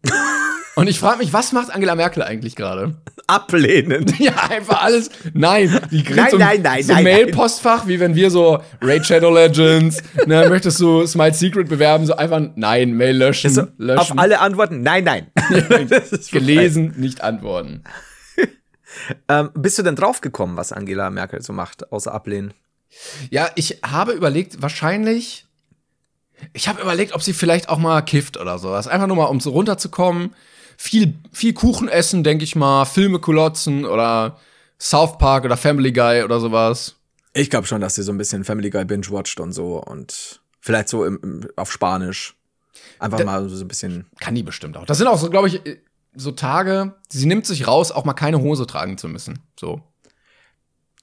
[0.76, 2.94] Und ich frage mich, was macht Angela Merkel eigentlich gerade?
[3.26, 4.04] Ablehnen.
[4.18, 5.10] Ja, einfach alles.
[5.32, 9.06] Nein, die kriegt Nein, so, nein, nein, so nein, Mail-Postfach, wie wenn wir so Raid
[9.06, 13.98] Shadow Legends, ne, möchtest du Smite Secret bewerben, so einfach nein, Mail löschen, So, löschen,
[13.98, 15.28] auf alle Antworten, nein, nein.
[16.30, 17.82] Gelesen, nicht antworten.
[19.28, 22.52] Ähm, bist du denn draufgekommen, was Angela Merkel so macht, außer ablehnen?
[23.30, 25.46] Ja, ich habe überlegt, wahrscheinlich.
[26.52, 28.88] Ich habe überlegt, ob sie vielleicht auch mal kifft oder sowas.
[28.88, 30.34] Einfach nur mal, um so runterzukommen.
[30.76, 32.84] Viel, viel Kuchen essen, denke ich mal.
[32.84, 34.38] Filme kulotzen oder
[34.80, 36.96] South Park oder Family Guy oder sowas.
[37.32, 40.88] Ich glaube schon, dass sie so ein bisschen Family Guy binge-watcht und so und vielleicht
[40.88, 42.34] so im, im, auf Spanisch.
[42.98, 44.06] Einfach mal so ein bisschen.
[44.20, 44.86] Kann die bestimmt auch.
[44.86, 45.60] Das sind auch so, glaube ich,
[46.14, 49.40] so Tage, sie nimmt sich raus, auch mal keine Hose tragen zu müssen.
[49.58, 49.82] So.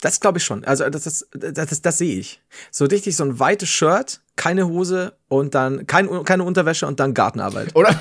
[0.02, 0.66] Das glaube ich schon.
[0.66, 2.42] Also das, das, das, das, das sehe ich.
[2.72, 7.14] So richtig so ein weites Shirt, keine Hose und dann kein, keine Unterwäsche und dann
[7.14, 7.76] Gartenarbeit.
[7.76, 7.98] Oder,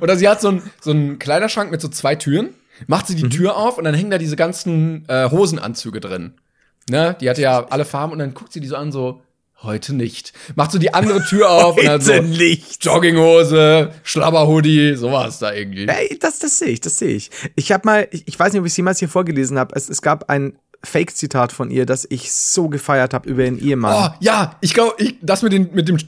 [0.00, 2.50] oder sie hat so einen so einen Kleiderschrank mit so zwei Türen,
[2.86, 6.34] macht sie die Tür auf und dann hängen da diese ganzen äh, Hosenanzüge drin.
[6.88, 7.16] Ne?
[7.20, 9.20] Die hat ja alle Farben und dann guckt sie die so an, so,
[9.62, 10.32] heute nicht.
[10.54, 12.84] Macht so die andere Tür auf und dann so nicht.
[12.84, 15.86] Jogginghose, Schlabberhoodie, sowas da irgendwie.
[15.88, 17.30] Ey, das, das sehe ich, das sehe ich.
[17.56, 19.74] Ich habe mal, ich, ich weiß nicht, ob ich es jemals hier vorgelesen habe.
[19.74, 24.12] Es, es gab ein Fake-Zitat von ihr, das ich so gefeiert habe über ihren Ehemann.
[24.12, 25.98] Oh, ja, ich glaube, ich, das mit, den, mit dem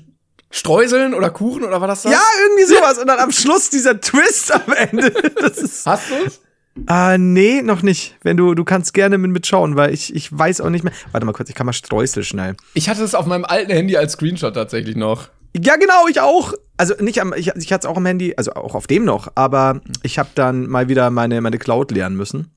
[0.51, 2.13] Streuseln oder Kuchen oder war das das?
[2.13, 2.99] Ja, irgendwie sowas.
[2.99, 5.13] Und dann am Schluss dieser Twist am Ende.
[5.41, 5.87] Das ist.
[5.87, 6.41] Hast du's?
[6.87, 8.17] Ah, nee, noch nicht.
[8.23, 10.93] Wenn du, du kannst gerne mit mitschauen, weil ich, ich weiß auch nicht mehr.
[11.13, 12.57] Warte mal kurz, ich kann mal Streusel schnell.
[12.75, 15.29] Ich hatte es auf meinem alten Handy als Screenshot tatsächlich noch.
[15.57, 16.55] Ja, genau, ich auch.
[16.77, 19.33] Also nicht am, ich, ich hatte es auch am Handy, also auch auf dem noch,
[19.35, 22.55] aber ich habe dann mal wieder meine, meine Cloud lernen müssen.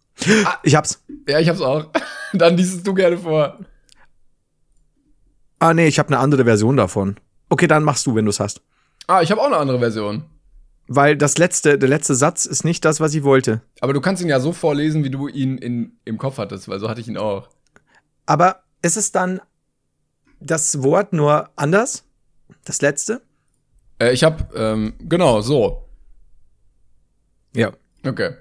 [0.61, 1.03] Ich hab's.
[1.27, 1.87] Ja, ich hab's auch.
[2.33, 3.59] Dann liest du gerne vor.
[5.59, 7.17] Ah, nee, ich habe eine andere Version davon.
[7.53, 8.63] Okay, dann machst du, wenn du es hast.
[9.05, 10.23] Ah, ich habe auch eine andere Version.
[10.87, 13.61] Weil das letzte, der letzte Satz ist nicht das, was ich wollte.
[13.79, 16.79] Aber du kannst ihn ja so vorlesen, wie du ihn in, im Kopf hattest, weil
[16.79, 17.49] so hatte ich ihn auch.
[18.25, 19.39] Aber ist es dann
[20.39, 22.05] das Wort nur anders?
[22.65, 23.21] Das letzte?
[23.99, 25.87] Äh, ich habe ähm, genau so.
[27.55, 27.71] Ja.
[28.03, 28.31] Okay.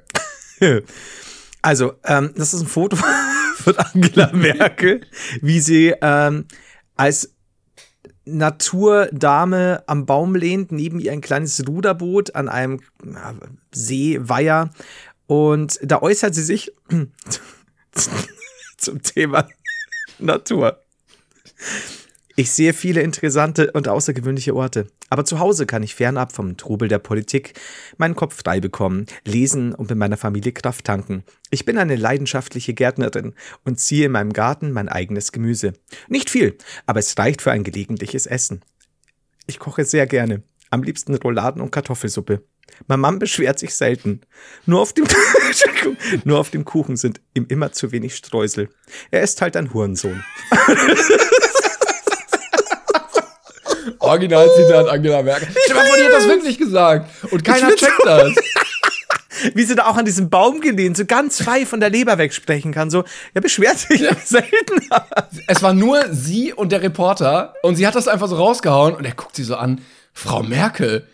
[1.64, 2.96] Also, ähm, das ist ein Foto
[3.56, 5.02] von Angela Merkel,
[5.40, 6.46] wie sie ähm,
[6.96, 7.36] als
[8.24, 13.34] Naturdame am Baum lehnt, neben ihr ein kleines Ruderboot an einem na,
[13.72, 14.70] See, Weiher.
[15.26, 16.72] Und da äußert sie sich
[18.76, 19.48] zum Thema
[20.18, 20.82] Natur.
[22.34, 24.86] Ich sehe viele interessante und außergewöhnliche Orte.
[25.10, 27.52] Aber zu Hause kann ich fernab vom Trubel der Politik
[27.98, 31.24] meinen Kopf frei bekommen, lesen und mit meiner Familie Kraft tanken.
[31.50, 35.74] Ich bin eine leidenschaftliche Gärtnerin und ziehe in meinem Garten mein eigenes Gemüse.
[36.08, 36.56] Nicht viel,
[36.86, 38.62] aber es reicht für ein gelegentliches Essen.
[39.46, 40.42] Ich koche sehr gerne.
[40.70, 42.42] Am liebsten Rouladen und Kartoffelsuppe.
[42.86, 44.22] Mein Mann beschwert sich selten.
[44.64, 45.04] Nur auf dem,
[46.24, 48.70] nur auf dem Kuchen sind ihm immer zu wenig Streusel.
[49.10, 50.24] Er ist halt ein Hurensohn.
[54.02, 55.48] Originalzitat Angela Merkel.
[55.50, 57.10] Stell dir mal vor, die hat das wirklich gesagt.
[57.30, 58.34] Und keiner checkt das.
[59.54, 62.72] wie sie da auch an diesem Baum gelehnt, so ganz frei von der Leber wegsprechen
[62.72, 62.90] kann.
[62.90, 64.88] So, er beschwert sich selten.
[65.46, 69.04] Es war nur sie und der Reporter und sie hat das einfach so rausgehauen und
[69.04, 69.80] er guckt sie so an.
[70.12, 71.06] Frau Merkel.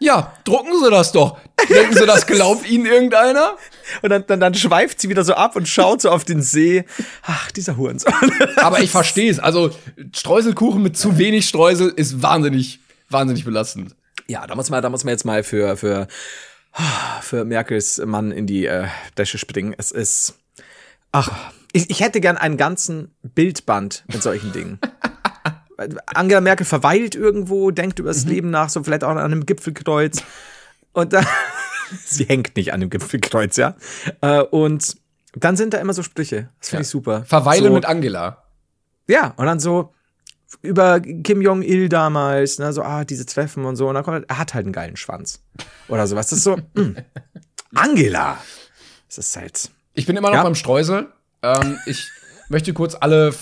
[0.00, 1.38] Ja, drucken Sie das doch.
[1.68, 3.56] Denken Sie, das glaubt Ihnen irgendeiner?
[4.00, 6.84] Und dann, dann, dann schweift sie wieder so ab und schaut so auf den See.
[7.22, 8.12] Ach, dieser Hurensohn.
[8.56, 9.38] Aber ich verstehe es.
[9.38, 9.70] Also
[10.14, 12.80] Streuselkuchen mit zu wenig Streusel ist wahnsinnig,
[13.10, 13.94] wahnsinnig belastend.
[14.26, 16.08] Ja, da muss man, da muss man jetzt mal für, für,
[17.20, 18.86] für Merkels Mann in die äh,
[19.18, 19.74] Däsche springen.
[19.76, 20.34] Es ist.
[21.12, 24.78] Ach, ich, ich hätte gern einen ganzen Bildband mit solchen Dingen.
[26.06, 30.22] Angela Merkel verweilt irgendwo, denkt über das Leben nach, so vielleicht auch an einem Gipfelkreuz.
[30.92, 31.26] Und dann,
[32.04, 33.76] sie hängt nicht an dem Gipfelkreuz, ja.
[34.20, 34.96] Äh, und
[35.34, 36.48] dann sind da immer so Sprüche.
[36.58, 37.24] Das finde ich super.
[37.24, 38.42] Verweile so, mit Angela.
[39.06, 39.94] Ja, und dann so
[40.62, 43.88] über Kim Jong-il damals, ne, so, ah, diese Treffen und so.
[43.88, 45.40] Und dann kommt, er hat halt einen geilen Schwanz.
[45.88, 46.28] Oder sowas.
[46.30, 46.94] Das ist so, mh,
[47.74, 48.38] Angela.
[49.06, 49.70] Das ist halt.
[49.94, 50.42] Ich bin immer noch Ja.
[50.42, 51.08] beim Streusel.
[51.42, 52.08] Ähm, ich
[52.48, 53.32] möchte kurz alle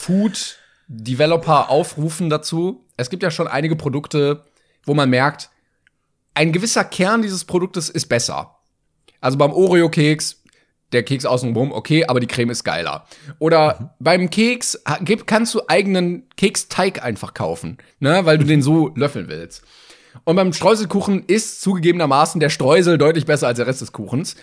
[0.89, 2.85] Food-Developer aufrufen dazu.
[2.97, 4.45] Es gibt ja schon einige Produkte,
[4.85, 5.51] wo man merkt,
[6.35, 8.57] ein gewisser Kern dieses Produktes ist besser.
[9.21, 10.43] Also beim Oreo-Keks,
[10.93, 13.07] der Keks außenrum, okay, aber die Creme ist geiler.
[13.39, 14.83] Oder beim Keks
[15.27, 19.63] kannst du eigenen Keksteig einfach kaufen, ne, weil du den so löffeln willst.
[20.25, 24.37] Und beim Streuselkuchen ist zugegebenermaßen der Streusel deutlich besser als der Rest des Kuchens.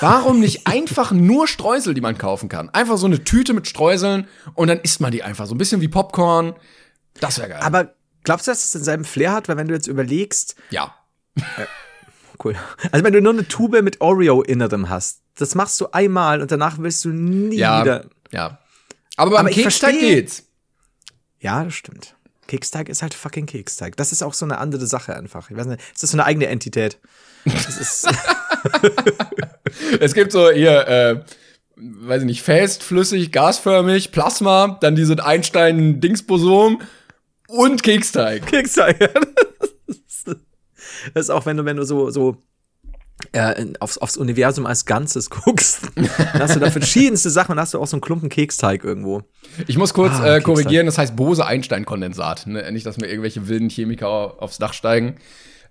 [0.00, 2.68] Warum nicht einfach nur Streusel, die man kaufen kann?
[2.70, 5.46] Einfach so eine Tüte mit Streuseln und dann isst man die einfach.
[5.46, 6.54] So ein bisschen wie Popcorn.
[7.20, 7.60] Das wäre geil.
[7.62, 9.48] Aber glaubst du, dass es denselben Flair hat?
[9.48, 10.94] Weil wenn du jetzt überlegst, ja.
[12.44, 12.56] cool.
[12.90, 16.78] Also wenn du nur eine Tube mit Oreo-Innerem hast, das machst du einmal und danach
[16.78, 17.82] willst du nie Ja.
[17.82, 18.06] wieder.
[18.32, 18.58] Ja.
[19.16, 20.44] Aber beim Aber Keksteig geht's.
[21.38, 22.14] Ja, das stimmt.
[22.48, 23.96] Keksteig ist halt fucking Keksteig.
[23.96, 25.50] Das ist auch so eine andere Sache einfach.
[25.50, 26.98] Ich weiß nicht, es ist so eine eigene Entität.
[27.44, 28.08] Das ist,
[30.00, 31.20] Es gibt so hier, äh,
[31.76, 36.80] weiß ich nicht, fest, flüssig, gasförmig, Plasma, dann diese Einstein-Dingsbosom
[37.48, 38.46] und Keksteig.
[38.50, 38.98] Keksteig.
[41.14, 42.42] Das ist auch, wenn du, wenn du so, so
[43.32, 47.74] äh, aufs, aufs Universum als Ganzes guckst, dann hast du da verschiedenste Sachen, dann hast
[47.74, 49.22] du auch so einen Klumpen Keksteig irgendwo.
[49.66, 52.46] Ich muss kurz Ah, äh, korrigieren, das heißt Bose-Einstein-Kondensat.
[52.46, 52.70] Ne?
[52.72, 55.16] Nicht, dass mir irgendwelche wilden Chemiker aufs Dach steigen.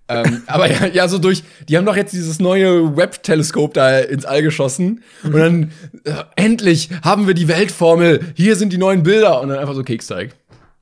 [0.07, 4.25] Ähm, aber ja, ja, so durch, die haben doch jetzt dieses neue Webb-Teleskop da ins
[4.25, 5.03] All geschossen.
[5.23, 5.71] Und dann,
[6.03, 9.41] äh, endlich haben wir die Weltformel, hier sind die neuen Bilder.
[9.41, 10.35] Und dann einfach so Keksteig.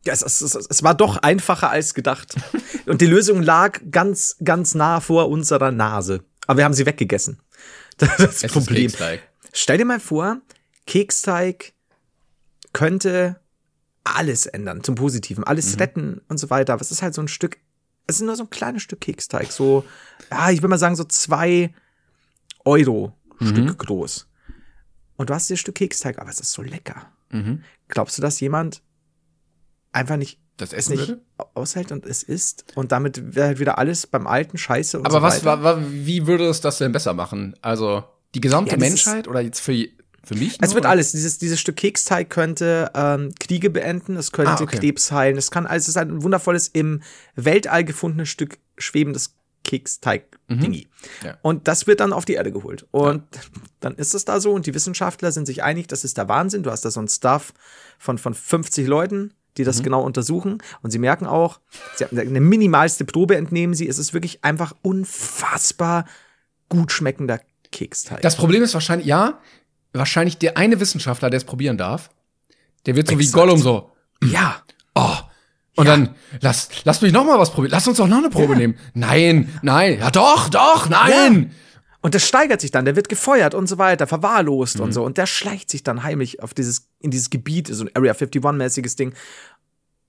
[0.05, 2.35] Ja, es, es, es, es war doch einfacher als gedacht.
[2.85, 6.21] Und die Lösung lag ganz, ganz nah vor unserer Nase.
[6.45, 7.39] Aber wir haben sie weggegessen.
[7.99, 8.87] Das ist das Problem.
[8.87, 8.97] ist.
[9.53, 10.37] Stell dir mal vor,
[10.87, 11.73] Keksteig
[12.73, 13.39] könnte
[14.03, 16.73] alles ändern zum Positiven, alles retten und so weiter.
[16.73, 17.57] Aber es ist halt so ein Stück,
[18.07, 19.51] es ist nur so ein kleines Stück Keksteig.
[19.51, 19.83] So,
[20.31, 21.73] ja, ich will mal sagen, so zwei
[22.65, 24.27] Euro Stück groß.
[25.17, 27.11] Und du hast dieses Stück Keksteig, aber es ist so lecker.
[27.87, 28.81] Glaubst du, dass jemand
[29.91, 31.21] einfach nicht Das es essen nicht würde?
[31.55, 35.17] aushält und es isst und damit wäre halt wieder alles beim alten Scheiße und Aber
[35.17, 35.63] so was, weiter.
[35.63, 37.55] wa, wie würde es das denn besser machen?
[37.61, 38.03] Also,
[38.35, 39.73] die gesamte Ja, Menschheit oder jetzt für,
[40.23, 40.57] für mich?
[40.61, 40.89] Es nur, wird oder?
[40.91, 41.11] alles.
[41.11, 44.77] Dieses, dieses Stück Keksteig könnte ähm, Kriege beenden, es könnte Ah, okay.
[44.77, 45.83] Krebs heilen, es kann alles.
[45.83, 47.01] Es ist ein wundervolles im
[47.35, 50.87] Weltall gefundenes Stück schwebendes Keksteig-Dingi.
[51.21, 51.27] Mhm.
[51.27, 51.37] Ja.
[51.41, 52.85] Und das wird dann auf die Erde geholt.
[52.91, 53.23] Und
[53.79, 56.63] dann ist es da so und die Wissenschaftler sind sich einig, das ist der Wahnsinn.
[56.63, 57.53] Du hast da so ein Staff
[57.97, 59.83] von, von 50 Leuten, die das Mhm.
[59.83, 60.57] genau untersuchen.
[60.81, 61.59] Und sie merken auch,
[61.95, 63.87] sie haben eine minimalste Probe entnehmen sie.
[63.87, 66.05] Es ist wirklich einfach unfassbar
[66.69, 67.39] gut schmeckender
[67.71, 68.21] Keksteig.
[68.21, 69.39] Das Problem ist wahrscheinlich, ja,
[69.93, 72.09] wahrscheinlich der eine Wissenschaftler, der es probieren darf,
[72.85, 73.35] der wird so wie Exakt.
[73.35, 73.91] Gollum so,
[74.23, 74.61] ja.
[74.95, 75.15] oh,
[75.75, 77.71] und dann, lass, lass mich noch mal was probieren.
[77.71, 78.77] Lass uns doch noch eine Probe nehmen.
[78.93, 81.51] Nein, nein, ja doch, doch, nein.
[82.01, 84.83] Und das steigert sich dann, der wird gefeuert und so weiter, verwahrlost Mhm.
[84.83, 85.03] und so.
[85.03, 88.97] Und der schleicht sich dann heimlich auf dieses, in dieses Gebiet, so ein Area 51-mäßiges
[88.97, 89.13] Ding.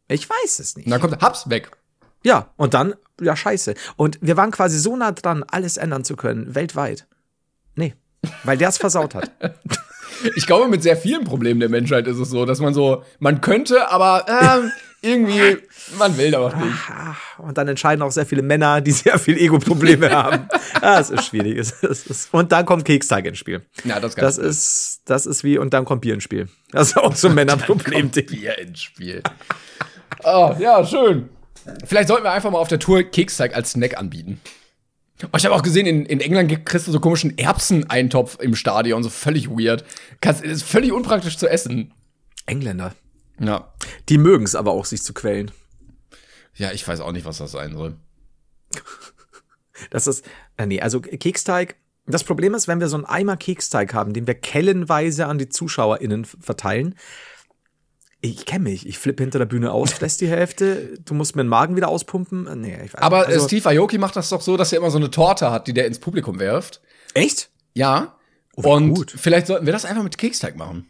[0.08, 0.86] Ich weiß es nicht.
[0.86, 1.70] Und dann kommt, hab's weg.
[2.24, 3.74] Ja, und dann, ja, scheiße.
[3.96, 7.06] Und wir waren quasi so nah dran, alles ändern zu können, weltweit.
[7.76, 7.94] Nee,
[8.44, 9.30] weil der es versaut hat.
[10.36, 13.40] Ich glaube, mit sehr vielen Problemen der Menschheit ist es so, dass man so, man
[13.40, 14.72] könnte, aber ähm,
[15.02, 15.58] irgendwie,
[15.98, 16.72] man will doch nicht.
[16.88, 20.48] Ah, Und dann entscheiden auch sehr viele Männer, die sehr viel Ego-Probleme haben.
[20.80, 21.58] Ah, es ist schwierig.
[21.58, 23.62] Es ist, und dann kommt Keksteig ins Spiel.
[23.84, 26.48] Ja, das Das ist, das ist wie, und dann kommt Bier ins Spiel.
[26.70, 28.08] Das ist auch so ein Männerproblem.
[28.10, 29.20] Bier ins Spiel.
[30.22, 31.28] oh, ja, schön.
[31.84, 34.40] Vielleicht sollten wir einfach mal auf der Tour Keksteig als Snack anbieten.
[35.32, 39.02] Oh, ich habe auch gesehen, in, in England kriegst du so komischen Erbseneintopf im Stadion,
[39.02, 39.84] so völlig weird.
[40.20, 41.92] Kannst, ist völlig unpraktisch zu essen.
[42.46, 42.94] Engländer.
[43.38, 43.72] Ja.
[44.08, 45.50] Die mögen es aber auch, sich zu quälen.
[46.54, 47.96] Ja, ich weiß auch nicht, was das sein soll.
[49.90, 50.24] Das ist,
[50.56, 51.76] äh, nee, also Keksteig.
[52.06, 55.48] Das Problem ist, wenn wir so einen Eimer Keksteig haben, den wir kellenweise an die
[55.48, 56.96] ZuschauerInnen verteilen.
[58.26, 58.86] Ich kenne mich.
[58.88, 60.98] Ich flippe hinter der Bühne aus, fress die Hälfte.
[61.04, 62.48] Du musst mir den Magen wieder auspumpen.
[62.58, 63.28] Nee, ich weiß Aber nicht.
[63.28, 65.66] äh, also, Steve Aoki macht das doch so, dass er immer so eine Torte hat,
[65.68, 66.80] die der ins Publikum wirft.
[67.12, 67.50] Echt?
[67.74, 68.16] Ja.
[68.56, 69.12] Oh, Und gut.
[69.14, 70.86] vielleicht sollten wir das einfach mit Keksteig machen.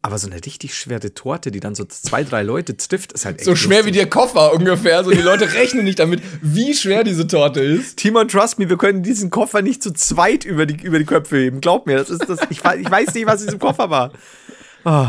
[0.00, 3.38] Aber so eine richtig schwere Torte, die dann so zwei, drei Leute trifft, ist halt
[3.38, 5.02] echt So schwer wie der Koffer ungefähr.
[5.02, 7.96] So die Leute rechnen nicht damit, wie schwer diese Torte ist.
[7.96, 11.38] Timon, trust me, wir können diesen Koffer nicht zu zweit über die, über die Köpfe
[11.38, 11.60] heben.
[11.60, 12.38] Glaub mir, das ist das.
[12.50, 14.12] Ich, ich weiß nicht, was in diesem Koffer war.
[14.84, 15.08] Oh,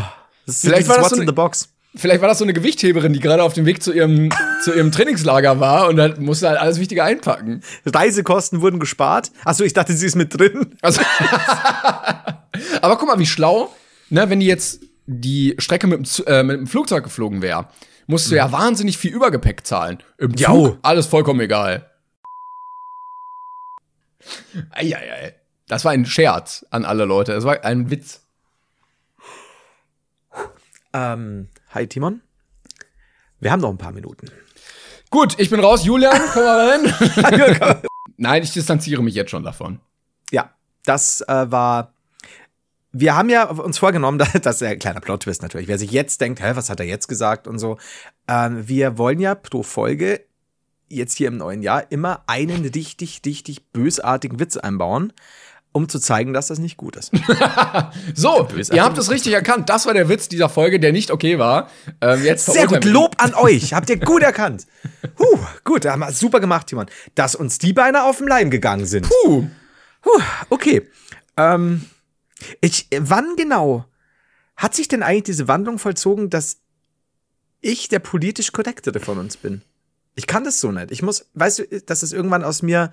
[0.50, 1.68] das ist Vielleicht war das What's so in eine- the Box.
[1.96, 4.28] Vielleicht war das so eine Gewichtheberin, die gerade auf dem Weg zu ihrem,
[4.62, 7.62] zu ihrem Trainingslager war und dann musste halt alles Wichtige einpacken.
[7.84, 9.32] Reisekosten wurden gespart.
[9.44, 10.76] Achso, ich dachte, sie ist mit drin.
[10.82, 11.00] Also
[12.80, 13.74] Aber guck mal, wie schlau,
[14.08, 17.66] ne, wenn die jetzt die Strecke mit dem, äh, mit dem Flugzeug geflogen wäre,
[18.06, 19.98] musst du ja wahnsinnig viel Übergepäck zahlen.
[20.18, 20.78] Im Zug Jau.
[20.82, 21.90] alles vollkommen egal.
[24.70, 25.34] Eieiei.
[25.68, 27.32] Das war ein Scherz an alle Leute.
[27.32, 28.20] Das war ein Witz.
[30.92, 32.20] Ähm, hi Timon.
[33.38, 34.30] Wir haben noch ein paar Minuten.
[35.10, 35.84] Gut, ich bin raus.
[35.84, 37.82] Julian, komm mal rein.
[38.16, 39.80] Nein, ich distanziere mich jetzt schon davon.
[40.30, 41.94] Ja, das äh, war.
[42.92, 45.68] Wir haben ja uns vorgenommen, das ist ja ein kleiner Plot-Twist natürlich.
[45.68, 47.78] Wer sich jetzt denkt, hä, was hat er jetzt gesagt und so.
[48.28, 50.24] Ähm, wir wollen ja pro Folge
[50.88, 55.12] jetzt hier im neuen Jahr immer einen richtig, richtig bösartigen Witz einbauen,
[55.72, 57.12] um zu zeigen, dass das nicht gut ist.
[58.14, 59.68] So, ihr habt es richtig erkannt.
[59.68, 61.70] Das war der Witz dieser Folge, der nicht okay war.
[62.00, 62.84] Ähm, jetzt Sehr gut.
[62.84, 63.72] Lob an euch.
[63.72, 64.66] Habt ihr gut erkannt.
[65.18, 66.86] Huh, gut, haben wir super gemacht, Timon.
[67.14, 69.08] Dass uns die Beine auf den Leim gegangen sind.
[69.08, 69.46] Puh.
[70.02, 70.88] Puh, okay.
[71.36, 71.84] Ähm,
[72.60, 73.84] ich, wann genau
[74.56, 76.58] hat sich denn eigentlich diese Wandlung vollzogen, dass
[77.60, 79.62] ich der politisch korrektere von uns bin?
[80.14, 80.90] Ich kann das so nicht.
[80.90, 82.92] Ich muss, weißt du, dass es irgendwann aus mir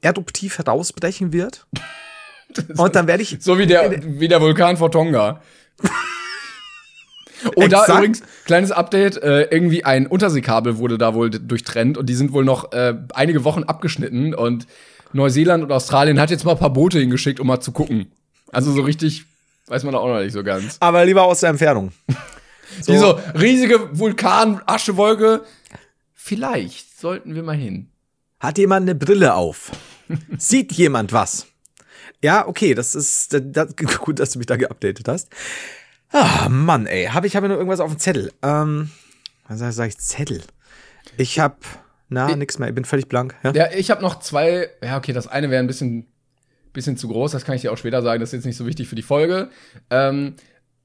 [0.00, 1.66] eruptiv herausbrechen wird?
[2.76, 3.38] Und dann werde ich.
[3.40, 3.90] So wie der,
[4.20, 5.40] wie der Vulkan vor Tonga.
[7.56, 12.14] Oh, da übrigens, kleines Update, äh, irgendwie ein Unterseekabel wurde da wohl durchtrennt und die
[12.14, 14.66] sind wohl noch äh, einige Wochen abgeschnitten und
[15.12, 18.10] Neuseeland und Australien hat jetzt mal ein paar Boote hingeschickt, um mal zu gucken.
[18.50, 19.26] Also so richtig
[19.66, 20.76] weiß man da auch noch nicht so ganz.
[20.80, 21.92] Aber lieber aus der Entfernung.
[22.80, 25.42] So riesige Vulkan-Aschewolke.
[26.12, 27.90] Vielleicht sollten wir mal hin.
[28.44, 29.72] Hat jemand eine Brille auf?
[30.36, 31.46] Sieht jemand was?
[32.22, 35.30] Ja, okay, das ist das, gut, dass du mich da geupdatet hast.
[36.10, 38.32] Ah, Mann, ey, habe ich habe noch irgendwas auf dem Zettel.
[38.42, 38.90] Ähm,
[39.48, 40.42] was sag, sag ich Zettel?
[41.16, 41.56] Ich habe
[42.10, 43.34] na nix mehr, ich bin völlig blank.
[43.42, 43.52] Ja?
[43.52, 44.68] Ja, ich habe noch zwei.
[44.82, 46.06] Ja, okay, das eine wäre ein bisschen,
[46.74, 48.66] bisschen zu groß, das kann ich dir auch später sagen, das ist jetzt nicht so
[48.66, 49.48] wichtig für die Folge.
[49.88, 50.34] Ähm,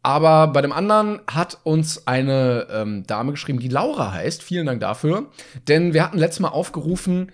[0.02, 4.44] aber bei dem anderen hat uns eine ähm, Dame geschrieben, die Laura heißt.
[4.44, 5.30] Vielen Dank dafür.
[5.68, 7.34] Denn wir hatten letztes Mal aufgerufen,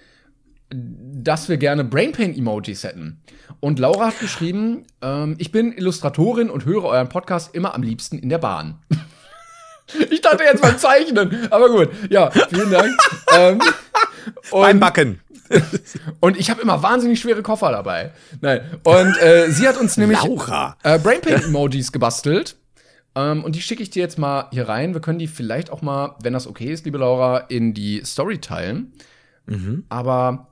[0.69, 3.21] dass wir gerne Brainpain-Emojis hätten.
[3.59, 8.17] Und Laura hat geschrieben, ähm, ich bin Illustratorin und höre euren Podcast immer am liebsten
[8.17, 8.79] in der Bahn.
[10.09, 11.89] ich dachte jetzt beim Zeichnen, aber gut.
[12.09, 12.91] Ja, vielen Dank.
[13.37, 13.59] ähm,
[14.51, 15.19] Beim und- Backen.
[16.21, 18.11] und ich habe immer wahnsinnig schwere Koffer dabei.
[18.41, 18.61] Nein.
[18.83, 20.75] Und äh, sie hat uns nämlich Laura.
[20.81, 22.55] äh, Brainpain-Emojis gebastelt.
[23.13, 24.95] Ähm, und die schicke ich dir jetzt mal hier rein.
[24.95, 28.39] Wir können die vielleicht auch mal, wenn das okay ist, liebe Laura, in die Story
[28.39, 28.93] teilen.
[29.89, 30.47] Aber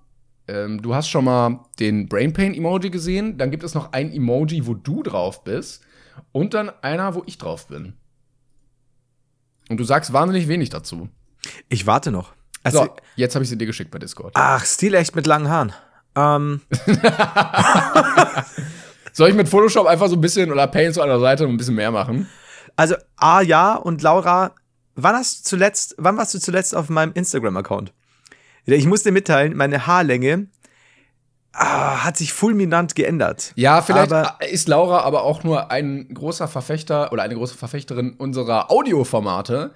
[0.47, 3.37] ähm, du hast schon mal den Brainpain-Emoji gesehen.
[3.37, 5.83] Dann gibt es noch ein Emoji, wo du drauf bist.
[6.31, 7.93] Und dann einer, wo ich drauf bin.
[9.69, 11.09] Und du sagst wahnsinnig wenig dazu.
[11.69, 12.33] Ich warte noch.
[12.63, 14.33] Also, So, jetzt habe ich sie dir geschickt bei Discord.
[14.35, 15.73] Ach, stilecht mit langen Haaren.
[16.15, 16.61] Ähm,
[19.13, 21.57] Soll ich mit Photoshop einfach so ein bisschen oder Paint so an der Seite ein
[21.57, 22.27] bisschen mehr machen?
[22.75, 24.55] also A ja und Laura,
[24.95, 27.93] wann hast du zuletzt, wann warst du zuletzt auf meinem Instagram-Account?
[28.65, 30.47] Ich muss dir mitteilen, meine Haarlänge
[31.53, 33.51] ah, hat sich fulminant geändert.
[33.55, 38.13] Ja, vielleicht Aber- ist Laura aber auch nur ein großer Verfechter oder eine große Verfechterin
[38.13, 39.73] unserer Audioformate,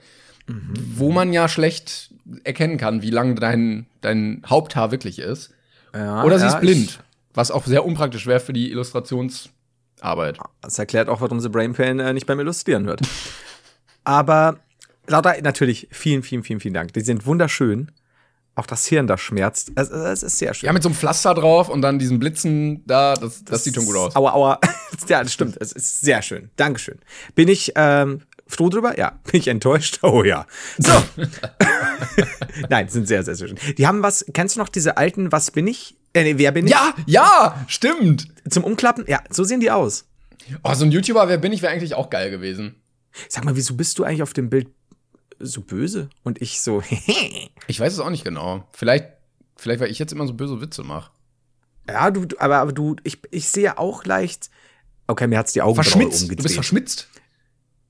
[0.96, 2.14] wo man ja schlecht
[2.44, 5.54] erkennen kann, wie lang dein, dein Haupthaar wirklich ist.
[5.94, 10.38] Ja, Oder sie ja, ist blind, was auch sehr unpraktisch wäre für die Illustrationsarbeit.
[10.62, 13.02] Das erklärt auch, warum sie Brainpain äh, nicht beim Illustrieren hört.
[14.04, 14.60] Aber
[15.08, 16.94] Laura, natürlich, vielen, vielen, vielen, vielen Dank.
[16.94, 17.92] Die sind wunderschön.
[18.58, 19.72] Auch das Hirn, das schmerzt.
[19.76, 20.66] Es, es ist sehr schön.
[20.66, 23.86] Ja, mit so einem Pflaster drauf und dann diesen Blitzen da, das, das, sieht schon
[23.86, 24.16] gut aus.
[24.16, 24.60] Aua, aua.
[25.08, 25.58] ja, das stimmt.
[25.62, 26.50] Es ist sehr schön.
[26.56, 26.98] Dankeschön.
[27.36, 28.98] Bin ich ähm, froh drüber?
[28.98, 29.20] Ja.
[29.32, 30.00] Bin ich enttäuscht?
[30.04, 30.48] Oh ja.
[30.80, 30.92] So.
[32.70, 33.60] Nein, sind sehr, sehr, sehr schön.
[33.78, 35.96] Die haben was, kennst du noch diese alten Was bin ich?
[36.14, 36.72] Äh, nee, wer bin ich?
[36.72, 38.28] Ja, ja, stimmt.
[38.50, 39.06] Zum Umklappen?
[39.08, 40.06] Ja, so sehen die aus.
[40.64, 42.74] Oh, so ein YouTuber, wer bin ich, wäre eigentlich auch geil gewesen.
[43.30, 44.68] Sag mal, wieso bist du eigentlich auf dem Bild
[45.40, 46.10] so böse?
[46.24, 46.82] Und ich so,
[47.68, 48.64] Ich weiß es auch nicht genau.
[48.72, 49.06] Vielleicht,
[49.56, 51.12] vielleicht weil ich jetzt immer so böse Witze mache.
[51.90, 54.50] Ja, du, du- aber, aber du, ich, ich sehe auch leicht.
[55.08, 56.20] Okay, mir hat's die Augenbraue Verschmitzt.
[56.22, 56.44] Du umgedreht.
[56.44, 57.08] bist verschmitzt.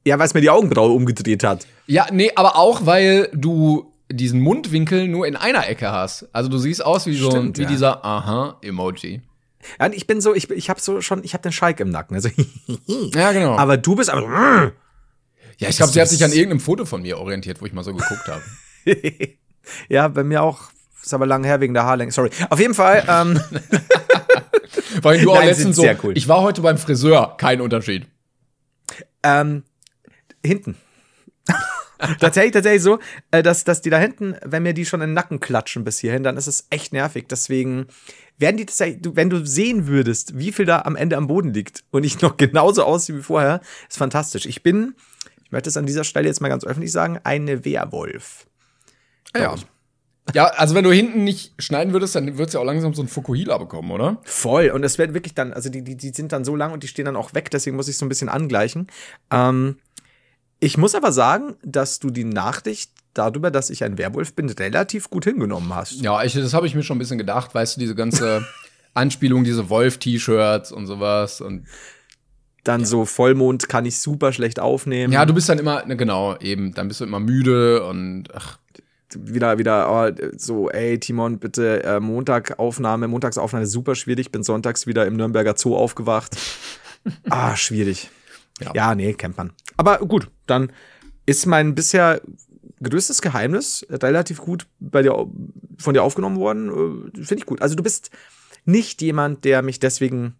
[0.06, 1.66] ja, weil es mir die Augenbraue umgedreht hat.
[1.88, 6.28] Ja, nee, aber auch, weil du diesen Mundwinkel nur in einer Ecke hast.
[6.32, 7.68] Also du siehst aus wie so Stimmt, wie ja.
[7.68, 9.22] dieser Aha-Emoji.
[9.80, 12.16] Ja, ich bin so, ich, ich habe so schon, ich habe den Schalk im Nacken.
[12.16, 12.30] Also,
[13.16, 13.58] Ja, genau.
[13.58, 14.72] aber du bist aber.
[15.58, 17.84] ja, ich glaube, sie hat sich an irgendeinem Foto von mir orientiert, wo ich mal
[17.84, 18.43] so geguckt habe.
[19.89, 20.70] ja, bei mir auch.
[21.01, 22.12] Ist aber lange her wegen der Haarlänge.
[22.12, 22.30] Sorry.
[22.49, 23.05] Auf jeden Fall.
[23.08, 23.39] Ähm,
[25.01, 26.18] Weil du auch Nein, letztens so, cool.
[26.18, 28.08] ich war heute beim Friseur, kein Unterschied.
[29.24, 29.64] ähm,
[30.43, 30.76] hinten.
[32.20, 32.99] tatsächlich, tatsächlich so,
[33.32, 35.99] äh, dass, dass die da hinten, wenn mir die schon in den Nacken klatschen bis
[35.99, 37.26] hierhin, dann ist es echt nervig.
[37.30, 37.88] Deswegen
[38.38, 41.84] werden die tatsächlich, wenn du sehen würdest, wie viel da am Ende am Boden liegt
[41.91, 44.45] und ich noch genauso aussehe wie vorher, ist fantastisch.
[44.45, 44.95] Ich bin,
[45.48, 48.48] ich möchte es an dieser Stelle jetzt mal ganz öffentlich sagen, eine Werwolf.
[49.34, 49.56] Ja.
[50.34, 53.02] Ja, also wenn du hinten nicht schneiden würdest, dann würdest du ja auch langsam so
[53.02, 54.18] ein Fukuhila bekommen, oder?
[54.26, 54.72] Voll.
[54.72, 56.89] Und es wird wirklich dann, also die, die, die sind dann so lang und die
[56.89, 58.88] stehen dann auch weg, deswegen muss ich so ein bisschen angleichen.
[59.32, 59.78] Ähm,
[60.60, 65.10] ich muss aber sagen, dass du die Nachricht darüber, dass ich ein Werwolf bin, relativ
[65.10, 66.02] gut hingenommen hast.
[66.02, 68.45] Ja, ich, das habe ich mir schon ein bisschen gedacht, weißt du, diese ganze
[68.93, 71.39] Anspielung, diese Wolf-T-Shirts und sowas.
[71.39, 71.68] Und
[72.68, 75.13] Dann so Vollmond kann ich super schlecht aufnehmen.
[75.13, 78.57] ja, du bist dann immer, ne, genau, eben, dann bist du immer müde und ach,
[79.15, 85.05] wieder, wieder oh, so, ey, Timon, bitte äh, Montagaufnahme, Montagsaufnahme super schwierig, bin sonntags wieder
[85.05, 86.38] im Nürnberger Zoo aufgewacht.
[87.30, 88.09] ah, schwierig.
[88.59, 88.72] Ja.
[88.76, 88.95] Ja.
[88.95, 89.53] nee, kennt man.
[89.78, 90.72] Aber gut, dann
[91.26, 92.22] ist mein bisher
[92.84, 95.28] größtes Geheimnis relativ gut bei dir,
[95.78, 96.70] von dir aufgenommen worden.
[97.13, 97.61] Äh, Finde ich gut.
[97.61, 98.11] Also du bist
[98.65, 100.36] nicht jemand, der mich deswegen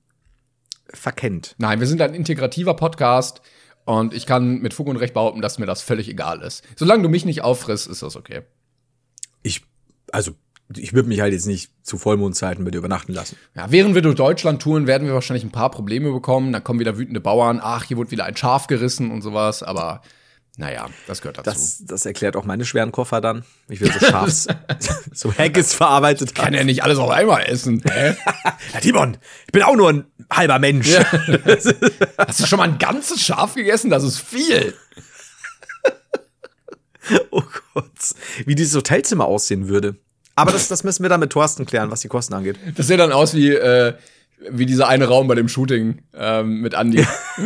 [0.94, 1.56] verkennt.
[1.58, 3.42] Nein, wir sind ein integrativer Podcast
[3.86, 6.64] und ich kann mit Fug und Recht behaupten, dass mir das völlig egal ist.
[6.76, 8.42] Solange du mich nicht auffrisst, ist das okay.
[9.44, 9.64] Ich,
[10.12, 10.32] also,
[10.76, 13.38] ich würde mich halt jetzt nicht zu Vollmondzeiten mit dir übernachten lassen.
[13.56, 16.52] Ja, während wir durch Deutschland touren, werden wir wahrscheinlich ein paar Probleme bekommen.
[16.52, 17.60] Dann kommen wieder wütende Bauern.
[17.62, 19.64] Ach, hier wurde wieder ein Schaf gerissen und sowas.
[19.64, 20.02] Aber
[20.58, 21.52] naja, das gehört dazu.
[21.52, 23.46] Das, das erklärt auch meine schweren Koffer dann.
[23.70, 24.48] Ich will so Schafs,
[25.14, 27.82] so Haggis verarbeitet kann ja nicht alles auf einmal essen.
[27.90, 28.16] Hä?
[28.74, 30.90] Ja, Timon, ich bin auch nur ein halber Mensch.
[32.18, 33.90] Hast du schon mal ein ganzes Schaf gegessen?
[33.90, 34.74] Das ist viel.
[37.32, 37.44] Oh
[37.74, 37.86] Gott.
[38.46, 39.96] Wie dieses Hotelzimmer aussehen würde.
[40.36, 42.58] Aber das, das müssen wir dann mit Thorsten klären, was die Kosten angeht.
[42.76, 43.94] Das sieht dann aus wie, äh,
[44.50, 47.06] wie dieser eine Raum bei dem Shooting ähm, mit Andy.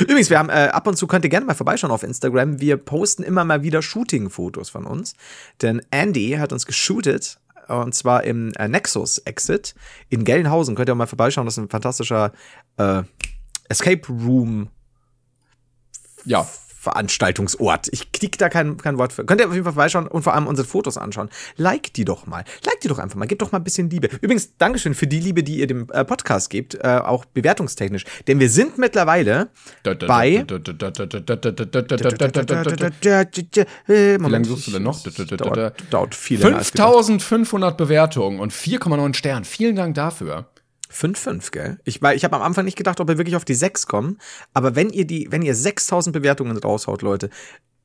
[0.00, 2.60] Übrigens, wir haben äh, ab und zu könnt ihr gerne mal vorbeischauen auf Instagram.
[2.60, 5.14] Wir posten immer mal wieder Shooting-Fotos von uns.
[5.62, 7.40] Denn Andy hat uns geshootet.
[7.66, 9.74] Und zwar im äh, Nexus Exit
[10.08, 10.74] in Gelnhausen.
[10.76, 11.46] Könnt ihr auch mal vorbeischauen.
[11.46, 12.32] Das ist ein fantastischer
[12.76, 13.02] äh,
[13.68, 14.68] Escape Room
[16.24, 16.46] ja.
[16.80, 17.88] Veranstaltungsort.
[17.92, 19.26] Ich krieg da kein, kein Wort für.
[19.26, 21.28] Könnt ihr auf jeden Fall vorbeischauen und vor allem unsere Fotos anschauen.
[21.58, 22.42] Like die doch mal.
[22.64, 23.26] Like die doch einfach mal.
[23.26, 24.08] Gebt doch mal ein bisschen Liebe.
[24.22, 28.04] Übrigens, Dankeschön für die Liebe, die ihr dem äh, Podcast gebt, äh, auch bewertungstechnisch.
[28.26, 29.50] Denn wir sind mittlerweile
[29.82, 30.42] bei.
[33.86, 34.98] Wie lange suchst du denn noch?
[35.36, 36.94] Dauert, dauert viel länger als gedacht.
[36.94, 39.44] 5500 Bewertungen und 4,9 Sterne.
[39.44, 40.46] Vielen Dank dafür.
[40.90, 41.78] 5-5, gell?
[41.84, 44.18] Ich, weil ich habe am Anfang nicht gedacht, ob wir wirklich auf die 6 kommen.
[44.54, 47.30] Aber wenn ihr die, wenn ihr 6000 Bewertungen raushaut, Leute,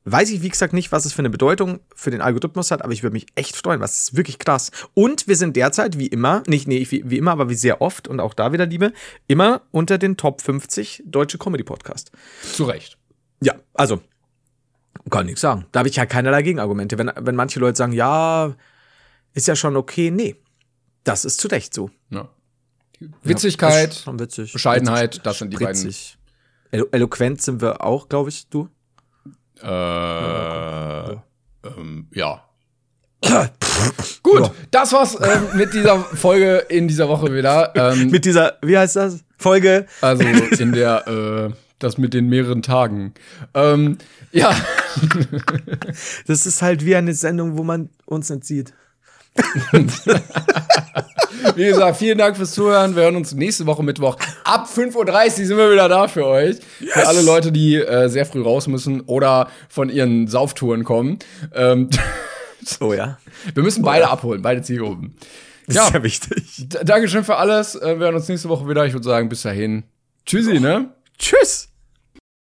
[0.06, 2.92] weiß ich, wie gesagt, nicht, was es für eine Bedeutung für den Algorithmus hat, aber
[2.92, 4.70] ich würde mich echt freuen, was ist wirklich krass.
[4.94, 8.08] Und wir sind derzeit, wie immer, nicht, nee, wie, wie immer, aber wie sehr oft
[8.08, 8.92] und auch da wieder Liebe,
[9.26, 12.12] immer unter den Top 50 deutsche Comedy-Podcast.
[12.52, 12.98] Zu Recht.
[13.40, 14.00] Ja, also,
[15.10, 15.66] kann nichts sagen.
[15.72, 16.98] Da habe ich ja keinerlei Gegenargumente.
[16.98, 18.54] Wenn, wenn manche Leute sagen, ja,
[19.34, 20.36] ist ja schon okay, nee.
[21.04, 21.90] Das ist zu Recht so.
[22.10, 22.28] Ja.
[23.22, 24.52] Witzigkeit, schon witzig.
[24.52, 26.18] Bescheidenheit, Witzig, das sind die spritzig.
[26.70, 28.68] Elo eloquent sind wir auch, glaube ich, du.
[29.62, 29.66] Äh,
[31.66, 32.42] ähm, ja.
[34.22, 37.72] Gut, das war's ähm, mit dieser Folge in dieser Woche wieder.
[37.76, 39.24] Ähm, Mit dieser, wie heißt das?
[39.38, 39.86] Folge.
[40.00, 40.22] also
[40.58, 43.14] in der, äh, das mit den mehreren Tagen.
[43.54, 43.98] Ähm,
[44.32, 44.54] ja,
[46.26, 48.74] Das ist halt wie eine Sendung, wo man uns nicht sieht.
[51.56, 52.94] Wie gesagt, vielen Dank fürs Zuhören.
[52.96, 54.16] Wir hören uns nächste Woche Mittwoch.
[54.44, 56.56] Ab 5.30 Uhr sind wir wieder da für euch.
[56.92, 61.18] Für alle Leute, die äh, sehr früh raus müssen oder von ihren Sauftouren kommen.
[61.54, 61.90] Ähm,
[62.80, 63.18] Oh ja.
[63.54, 65.14] wir müssen beide abholen, beide Zielgruppen.
[65.68, 65.86] Das Ja.
[65.86, 66.68] ist ja wichtig.
[66.68, 67.76] D Dankeschön für alles.
[67.76, 68.84] Äh, Wir hören uns nächste Woche wieder.
[68.86, 69.84] Ich würde sagen, bis dahin.
[70.24, 70.88] Tschüssi, ne?
[71.16, 71.68] Tschüss.